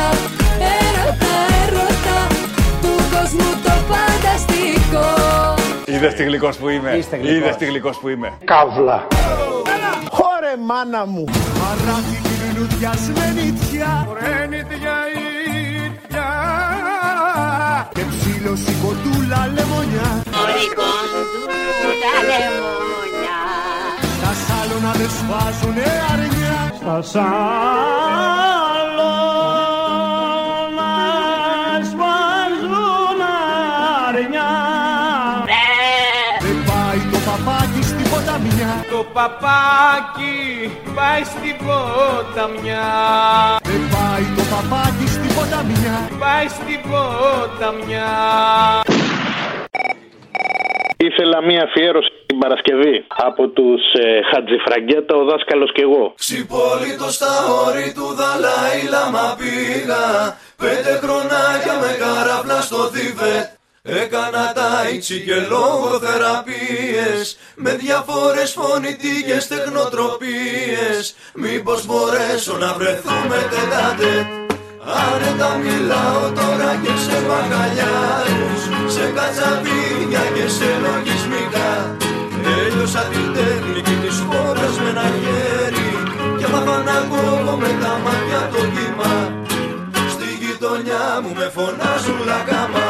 [0.81, 2.18] έρωτα, έρωτα
[2.83, 5.07] Του κόσμου το φανταστικό
[5.87, 6.90] Είδες τι γλυκός που είμαι.
[7.11, 7.31] γλυκός.
[7.31, 8.38] Είδες τι γλυκός που είμαι.
[8.44, 9.07] Καύλα.
[10.49, 11.25] Χωρε μάνα μου.
[11.59, 16.29] Μαράκι την λουδιασμένη τιά Φορένιτια ίδια
[17.95, 20.22] Και ψήλωση κοντούλα λεμονιά.
[20.31, 20.41] τα
[22.29, 23.39] λεμόνια
[24.22, 26.72] Τα σάλωνα δεν σφάζουνε αρνιά.
[26.81, 27.97] Στα σάλωνα
[39.19, 40.37] παπάκι
[40.97, 42.89] πάει στην ποταμιά.
[43.71, 45.97] Δεν πάει το παπάκι στην ποταμιά.
[46.23, 48.12] Πάει στην ποταμιά.
[50.97, 56.14] Ήθελα μία αφιέρωση την Παρασκευή από τους ε, Χατζηφραγκέτα, ο δάσκαλος και εγώ.
[56.16, 57.35] Ξυπόλυτος στα
[57.66, 60.05] όρη του Δαλάη Λάμα πήγα
[60.57, 63.58] Πέντε χρονάκια με καράβλα στο Θιβέτ
[63.91, 71.14] Έκανα τάιτσι και λογοθεραπείες Με διάφορες φωνητικές τεχνοτροπίες.
[71.34, 74.26] Μήπως μπορέσω να βρεθούμε τετατέτ
[75.07, 78.62] Άνετα μιλάω τώρα και σε μπαγκαλιάρους
[78.95, 81.70] Σε κατσαβίδια και σε λογισμικά.
[82.57, 85.91] Έλειωσα την τεχνική της χώρας με ένα χέρι
[86.39, 89.14] Και μάθα να κόβω με τα μάτια το κύμα.
[90.14, 92.88] Στη γειτονιά μου με φωνάζουν λακάμα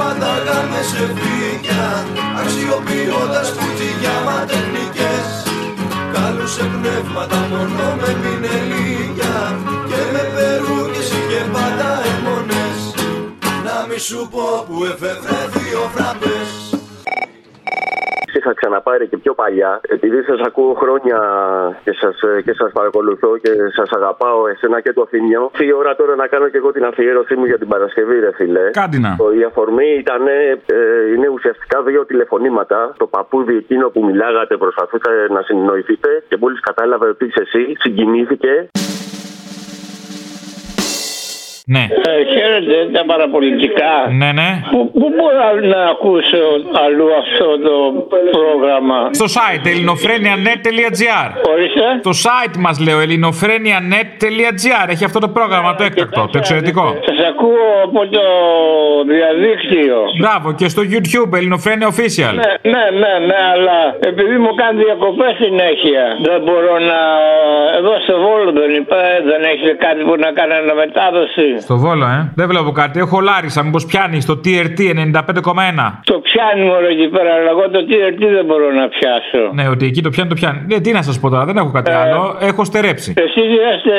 [0.00, 1.84] μου περπατάγαμε σε φύγια
[2.40, 5.26] Αξιοποιώντας κουτιγιάμα τεχνικές
[6.12, 9.36] Κάλουσε πνεύματα μόνο με πινελίγια
[9.88, 12.80] Και με περούκες είχε πάντα αιμονές
[13.64, 16.69] Να μη σου πω που εφεύρε δύο φραπές
[18.50, 21.18] Είχα ξαναπάρει και πιο παλιά, επειδή σας ακούω χρόνια
[21.84, 25.50] και σας και σας παρακολουθώ και σας αγαπάω εσένα και το Αθηνιό.
[25.52, 28.32] Ήρθε η ώρα τώρα να κάνω και εγώ την αφιέρωσή μου για την Παρασκευή, ρε
[28.34, 28.70] φιλέ.
[28.70, 29.14] Κάντινα.
[29.18, 30.58] Το- Η αφορμή ήταν, ε,
[31.14, 32.94] είναι ουσιαστικά δύο τηλεφωνήματα.
[32.96, 38.68] Το παππούδι εκείνο που μιλάγατε, προσπαθούσατε να συνεννοηθείτε και μόλις κατάλαβε ότι είσαι εσύ, συγκινήθηκε.
[41.66, 41.88] Ναι.
[42.10, 43.92] Ε, χαίρετε τα παραπολιτικά.
[44.20, 44.50] Ναι, ναι.
[44.70, 45.38] Πού, πού μπορώ
[45.74, 46.42] να ακούσω
[46.84, 47.74] αλλού αυτό το
[48.32, 51.86] πρόγραμμα; Στο site ελληνοφρένια.net.gr Ορίστε.
[52.02, 56.86] Το site μας λέω ελληνοφρένια.net.gr Έχει αυτό το πρόγραμμα το έκτακτο, το εξαιρετικό.
[57.04, 58.24] Σας ακούω από το
[59.14, 59.98] διαδίκτυο.
[60.20, 62.34] Μπράβο και στο YouTube ελληνοφρένια official.
[62.34, 63.78] Ναι, ναι, ναι, ναι, αλλά
[64.10, 66.98] επειδή μου κάνει διακοπές συνέχεια, δεν μπορώ να.
[67.78, 71.48] Εδώ στο Βόλο δεν υπάρχει, δεν έχει κάτι που να κάνει αναμετάδοση.
[71.60, 72.32] Στο Βόλο, ε.
[72.34, 72.98] Δεν βλέπω κάτι.
[72.98, 76.00] Έχω Λάρισα, μήπως πιάνει το TRT 95,1.
[76.04, 79.42] Το πιάνει μόνο εκεί πέρα, αλλά εγώ το TRT δεν μπορώ να πιάσω.
[79.52, 80.60] Ναι, ότι εκεί το πιάνει, το πιάνει.
[80.70, 82.36] Ναι, τι να σας πω τώρα, δεν έχω κάτι άλλο.
[82.40, 83.10] Έχω στερέψει.
[83.16, 83.94] Εσείς είσαστε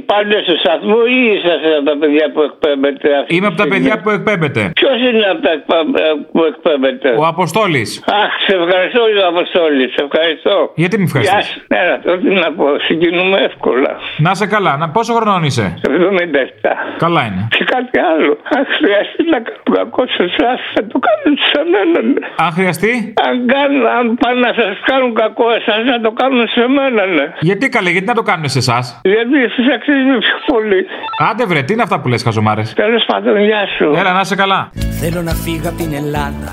[0.00, 3.94] υπάλληλοι του σταθμού ή είσαστε από τα παιδιά που εκπέμπετε αυτή Είμαι από τα παιδιά
[4.02, 4.60] που εκπέμπετε.
[4.80, 7.08] Ποιος είναι από τα εκπα- ε, που εκπέμπετε.
[7.22, 7.90] Ο Αποστόλης.
[8.22, 9.88] Αχ, σε ευχαριστώ, ο Αποστόλης.
[9.96, 10.56] Σε ευχαριστώ.
[10.82, 11.58] Γιατί με ευχαριστείς; Γεια σου.
[11.72, 12.66] Ναι, να το τι να πω.
[12.88, 13.92] Συγκινούμε εύκολα.
[14.26, 14.72] Να σε καλά.
[14.76, 16.72] Να, πόσο χρονών είσαι; 77.
[17.04, 17.42] Καλά είναι.
[17.56, 18.32] Και κάτι άλλο.
[18.56, 21.98] Αν χρειαστεί να κάνω κακό σε εσάς, θα το κάνουν σε μένα.
[22.12, 22.20] ναι.
[22.44, 22.92] Αν χρειαστεί;
[23.26, 27.26] Αν, κάνουν, αν πάνε να σας κάνουν κακό εσάς, να το κάνουν σε μένα, ναι.
[27.48, 30.80] Γιατί καλέ, γιατί να το κάνουν σε εσάς; Γιατί εσείς αξίζει πιο πολύ.
[31.28, 33.86] Άντε βρε, τι είναι αυτά που λες, χαζομάρες; Τέλος πάντων, γεια σου.
[34.00, 34.60] Έλα, να σε καλά.
[35.00, 36.50] Θέλω να φύγω από την Ελλάδα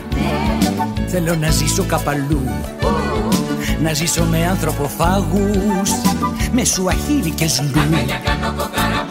[1.07, 2.41] Θέλω να ζήσω καπαλού
[3.84, 5.89] Να ζήσω με ανθρωποφάγους
[6.51, 9.09] Με σουαχίλι και ζουλού Και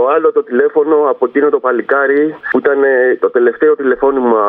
[0.00, 4.42] το άλλο το τηλέφωνο από εκείνο το παλικάρι που ήταν ε, το τελευταίο τηλεφώνημα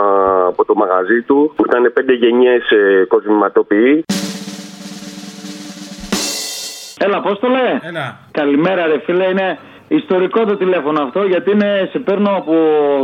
[0.48, 4.04] από το μαγαζί του που ήταν πέντε γενιές ε, κοσμηματοποιοί.
[7.06, 7.76] Έλα, πώ το λέει.
[7.90, 8.06] Έλα.
[8.32, 9.26] Καλημέρα, ρε φίλε.
[9.30, 12.56] Είναι ιστορικό το τηλέφωνο αυτό γιατί είναι, σε παίρνω από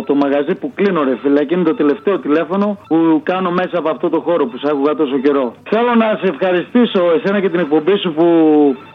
[0.06, 1.44] το μαγαζί που κλείνω, ρε φίλε.
[1.44, 4.96] Και είναι το τελευταίο τηλέφωνο που κάνω μέσα από αυτό το χώρο που σ' άκουγα
[4.96, 5.54] τόσο καιρό.
[5.70, 8.26] Θέλω να σε ευχαριστήσω εσένα και την εκπομπή σου που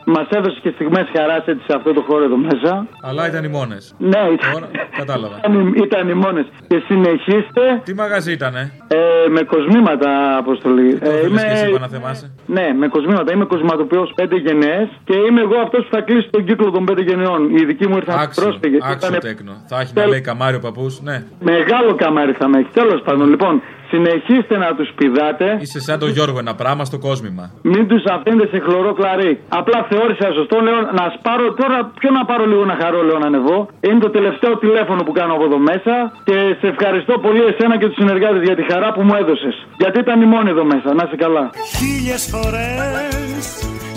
[0.04, 2.86] Μας έδωσε και στιγμές χαράς έτσι σε αυτό το χώρο εδώ μέσα.
[3.02, 3.94] Αλλά ήταν οι μόνες.
[3.98, 4.10] Ναι,
[4.52, 5.36] Τώρα κατάλαβα.
[5.38, 6.46] ήταν, ήταν οι μόνες.
[6.68, 8.96] Και συνεχίστε Τι μαγαζί ήτανε; ε,
[9.30, 10.98] με κοσμήματα, αποστολή.
[10.98, 12.32] Το θέλεις και εσύ είπα να θεμάσαι.
[12.46, 13.32] Ναι, με κοσμήματα.
[13.32, 17.02] Είμαι κοσματοποιός πέντε γενναίες και είμαι εγώ αυτός που θα κλείσει τον κύκλο των πέντε
[17.02, 17.56] γενναιών.
[17.56, 18.78] Οι δικοί μου ήρθαν Άξιο, πρόσφυγε.
[18.82, 19.52] άξιο τέκνο.
[19.66, 21.00] Θα έχει να λέει καμάριο παππούς.
[21.02, 21.24] Ναι.
[21.40, 22.68] Μεγάλο καμάρι θα με έχει.
[22.72, 23.62] Τέλος πάντων, λοιπόν,
[23.92, 25.46] συνεχίστε να τους πηδάτε.
[25.64, 27.44] Είσαι σαν τον Γιώργο ένα πράγμα στο κόσμημα.
[27.72, 29.32] Μην τους αφήνετε σε χλωρό κλαρί.
[29.60, 31.78] Απλά θεώρησα σωστό, λέω να σπάρω τώρα.
[32.00, 33.58] Ποιο να πάρω λίγο να χαρώ, λέω να ανεβώ.
[33.88, 35.94] Είναι το τελευταίο τηλέφωνο που κάνω από εδώ μέσα.
[36.28, 39.54] Και σε ευχαριστώ πολύ εσένα και τους συνεργάτες για τη χαρά που μου έδωσες.
[39.82, 40.88] Γιατί ήταν η μόνη εδώ μέσα.
[40.98, 41.44] Να είσαι καλά.
[41.76, 43.44] Χίλιες φορές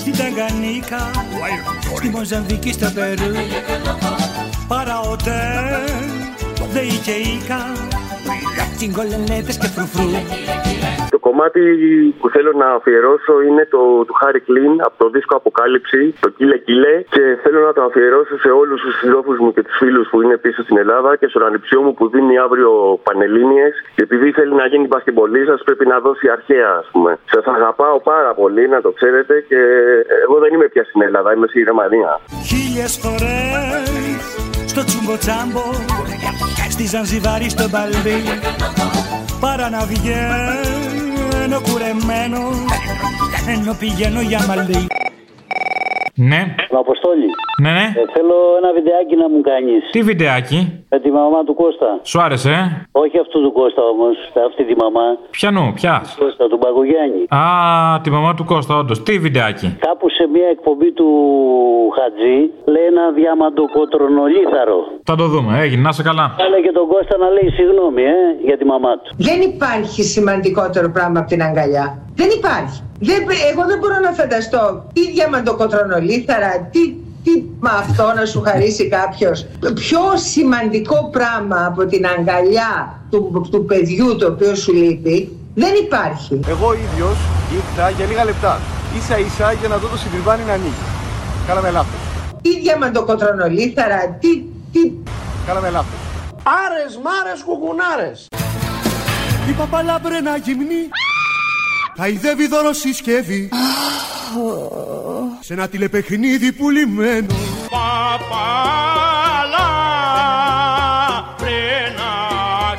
[0.02, 1.12] στην Ταγκανίκα
[1.96, 3.34] Στη Μοζαμβική στο Περού
[4.68, 5.43] Παραοτέ
[6.74, 7.12] Δεν είχε
[8.41, 10.09] οίκα Τσιγκολελέτες και φρουφρού
[11.15, 11.61] Το κομμάτι
[12.19, 16.57] που θέλω να αφιερώσω είναι το του Χάρη Κλίν από το δίσκο Αποκάλυψη, το Κίλε
[16.57, 16.93] Κίλε.
[17.15, 20.38] Και θέλω να το αφιερώσω σε όλους τους συντρόφους μου και τους φίλους που είναι
[20.38, 23.65] πίσω στην Ελλάδα και στον ανιψιό μου που δίνει αύριο πανελίνε.
[23.95, 27.11] Και επειδή θέλει να γίνει μπασκεμπολή, σας πρέπει να δώσει αρχαία, ας πούμε.
[27.34, 29.34] Σας αγαπάω πάρα πολύ, να το ξέρετε.
[29.49, 29.59] Και
[30.23, 32.19] εγώ δεν είμαι πια στην Ελλάδα, είμαι στη Γερμανία.
[32.49, 34.19] Χίλιες φορές
[34.71, 35.63] στο τσουμποτσάμπο
[36.76, 38.23] Στη Ζανζιβάρη στο μπαλμπί
[39.39, 42.39] Παρά να βγαίνω κουρεμένο
[43.47, 44.88] Ενώ πηγαίνω για μαλλί
[46.16, 46.55] Ναι.
[46.72, 47.30] Αποστόλη.
[47.61, 47.86] Ναι, ναι.
[48.01, 49.82] Ε, θέλω ένα βιντεάκι να μου κάνεις.
[49.91, 50.59] Τι βιντεάκι;
[50.89, 51.99] Με τη μαμά του Κώστα.
[52.03, 54.16] Σου άρεσε, ε; Όχι αυτού του Κώστα όμως,
[54.47, 55.07] αυτή τη μαμά.
[55.30, 57.22] Πιανού, ποια; Κώστα, του Μπαγκογιάννη.
[57.30, 57.43] Α,
[58.03, 59.03] τη μαμά του Κώστα, όντως.
[59.03, 61.09] Τι βιντεάκι; Κάπου σε μια εκπομπή του
[61.97, 62.38] Χατζή
[62.74, 64.78] λέει ένα διαμαντοκοτρονολίθαρο.
[65.03, 66.36] Θα το δούμε, έγινε, να σε καλά.
[66.38, 68.16] Κάλε και τον Κώστα να λέει συγγνώμη, ε,
[68.47, 69.09] για τη μαμά του.
[69.18, 71.86] Δεν υπάρχει σημαντικότερο πράγμα από την αγκαλιά.
[72.16, 72.80] Δεν υπάρχει.
[73.00, 76.93] Δεν, εγώ δεν μπορώ να φανταστώ τι διαμαντοκοτρονολίθαρα, τι,
[77.24, 79.46] τι με αυτό να σου χαρίσει κάποιος.
[79.74, 86.39] Πιο σημαντικό πράγμα από την αγκαλιά του, του παιδιού το οποίο σου λείπει δεν υπάρχει.
[86.48, 87.18] Εγώ ίδιος
[87.54, 88.60] ήρθα για λίγα λεπτά.
[89.08, 90.86] σα ίσα για να δω το συντριβάνι να ανοίγει.
[91.48, 92.00] Κάναμε λάθος.
[92.41, 94.91] Τι διαμαντοκοτρονολίθαρα, τι, τι...
[95.48, 96.00] Κάναμε λάθος.
[96.43, 98.28] Άρες, μάρες, κουκουνάρες.
[99.50, 100.82] Η παπαλάμπρενα γυμνή
[101.98, 103.50] Χαϊδεύει δώρο συσκευή.
[105.39, 107.36] Σε ένα τηλεπαιχνίδι πουλημένο
[107.70, 108.14] Παπαλάμπρενα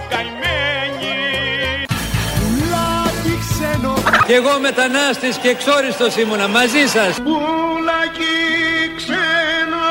[0.08, 1.84] καημένη.
[2.38, 3.94] Πουλάκι ξένο.
[4.26, 7.16] Κι εγώ μετανάστης και εξόριστος ήμουνα μαζί σας.
[7.16, 8.36] Πουλάκι
[8.96, 9.86] ξένο.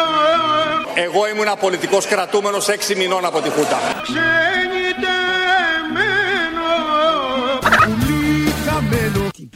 [0.93, 3.79] Εγώ ήμουν πολιτικός κρατούμενος 6 μηνών από τη Χούτα.
[4.01, 4.74] Ξενιτεμένο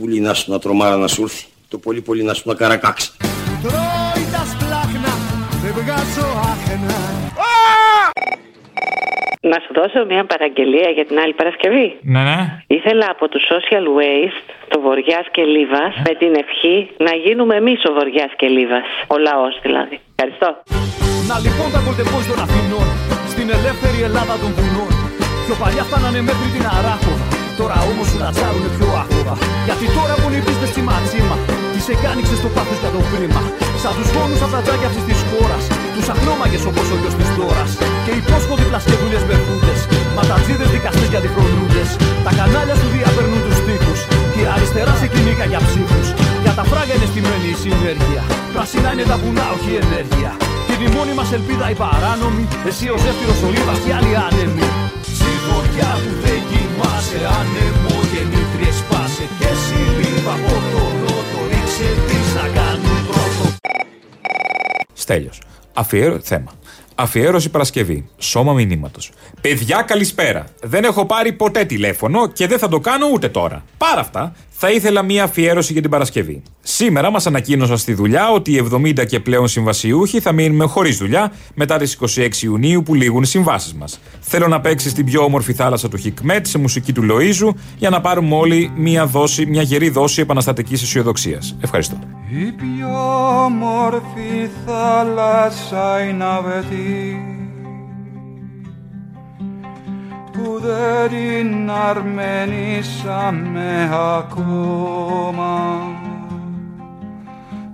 [0.10, 1.46] χαμένο Τι πουλί να σου να τρομάρα να σου έρθει.
[1.68, 3.12] Το πολύ πολύ να σου να καρακάξει.
[3.62, 5.14] Τρώει τα σπλάχνα
[5.64, 6.98] Δεν βγάζω άχνα
[9.42, 11.98] Να σου δώσω μια παραγγελία για την άλλη Παρασκευή.
[12.02, 12.64] Ναι, ναι.
[12.68, 17.80] Ήθελα από τους Social Waste, το Βοριάς και Λίβας, με την ευχή να γίνουμε εμείς
[17.90, 18.88] ο Βοριάς και Λίβας.
[19.08, 20.00] Ο λαός δηλαδή.
[20.16, 20.50] Ευχαριστώ.
[21.30, 22.88] Να λοιπόν τα κολτεπός των Αθηνών
[23.34, 24.92] Στην ελεύθερη Ελλάδα των βουνών
[25.46, 27.09] Πιο παλιά φτάνανε μέχρι την Αράχοβα
[27.62, 29.36] Τώρα όμως σου λατσάρουνε πιο άχοβα
[29.68, 31.36] Γιατί τώρα που νυπήστε στη ματσίμα
[31.74, 33.42] Τις σε κάνοιξε στο πάθος για το χρήμα.
[33.82, 35.64] Σαν τους φόνους από τα τζάκια αυτής της χώρας
[35.96, 37.72] Τους αχνόμαγες όπως ο γιος της τόρας
[38.06, 39.80] Και υπόσχοδοι πλασκεδούλες μπερδούντες
[40.18, 41.90] Ματατζίδες δικαστές για διχρονούντες
[42.26, 44.00] Τα κανάλια σου διαπερνούν τους τείχους
[44.34, 46.08] Και η αριστερά σε κυνήγα για ψήφους.
[46.44, 48.22] Για τα φράγκα είναι στημένη η συνέργεια
[48.54, 50.32] Πράσινα είναι τα βουνά όχι η ενέργεια.
[50.68, 54.68] Και η μόνη μας ελπίδα η παράνομη Εσύ ο ζεύτηρος ολίβας και άλλοι άνεμοι
[55.40, 61.90] Στη βοριά που δεν κοιμάσαι άνεμο Γεννήτριες πάσε και εσύ λίβα από το νότο Ρίξε
[62.08, 63.56] τις να κάνουν πρώτο
[64.94, 65.42] Στέλιος.
[65.74, 66.20] Αφιέρω...
[66.24, 66.52] Θέμα.
[66.96, 68.10] Αφιέρωση Παρασκευή.
[68.18, 69.12] Σώμα μηνύματος.
[69.42, 70.46] Παιδιά, καλησπέρα.
[70.62, 73.64] Δεν έχω πάρει ποτέ τηλέφωνο και δεν θα το κάνω ούτε τώρα.
[73.78, 76.42] Πάρα αυτά, θα ήθελα μία αφιέρωση για την Παρασκευή.
[76.62, 81.32] Σήμερα μας ανακοίνωσαν στη δουλειά ότι οι 70 και πλέον συμβασιούχοι θα μείνουμε χωρίς δουλειά
[81.56, 84.00] μετά τις 26 Ιουνίου που λήγουν οι συμβάσεις μας.
[84.20, 88.02] Θέλω να παίξει στην πιο όμορφη θάλασσα του Χικμέτ σε μουσική του Λοίζου για να
[88.02, 91.56] πάρουμε όλοι μία, δόση, μια γερή δόση επαναστατικής αισιοδοξίας.
[91.62, 92.00] Ευχαριστώ.
[92.30, 92.90] Η πιο
[93.46, 96.26] όμορφη θάλασσα είναι
[100.44, 105.82] που δεν την αρμενήσαμε ακόμα.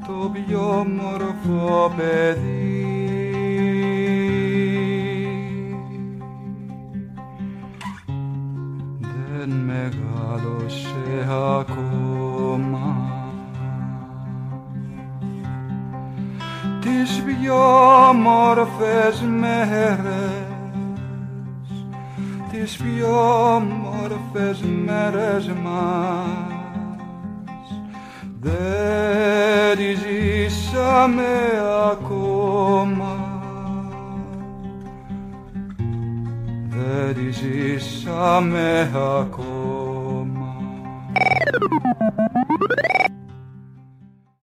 [0.08, 2.80] Το πιο όμορφο παιδί.
[9.38, 11.28] Δεν μεγάλωσε
[11.60, 13.10] ακόμα.
[16.80, 17.56] Τις πιο
[18.14, 20.55] μόρφες μέρες
[22.60, 26.64] τις πιο μόρφες μέρες μας.
[28.40, 31.24] Δεν τις ζήσαμε
[31.92, 33.16] ακόμα.
[36.70, 39.56] Δεν τις ζήσαμε ακόμα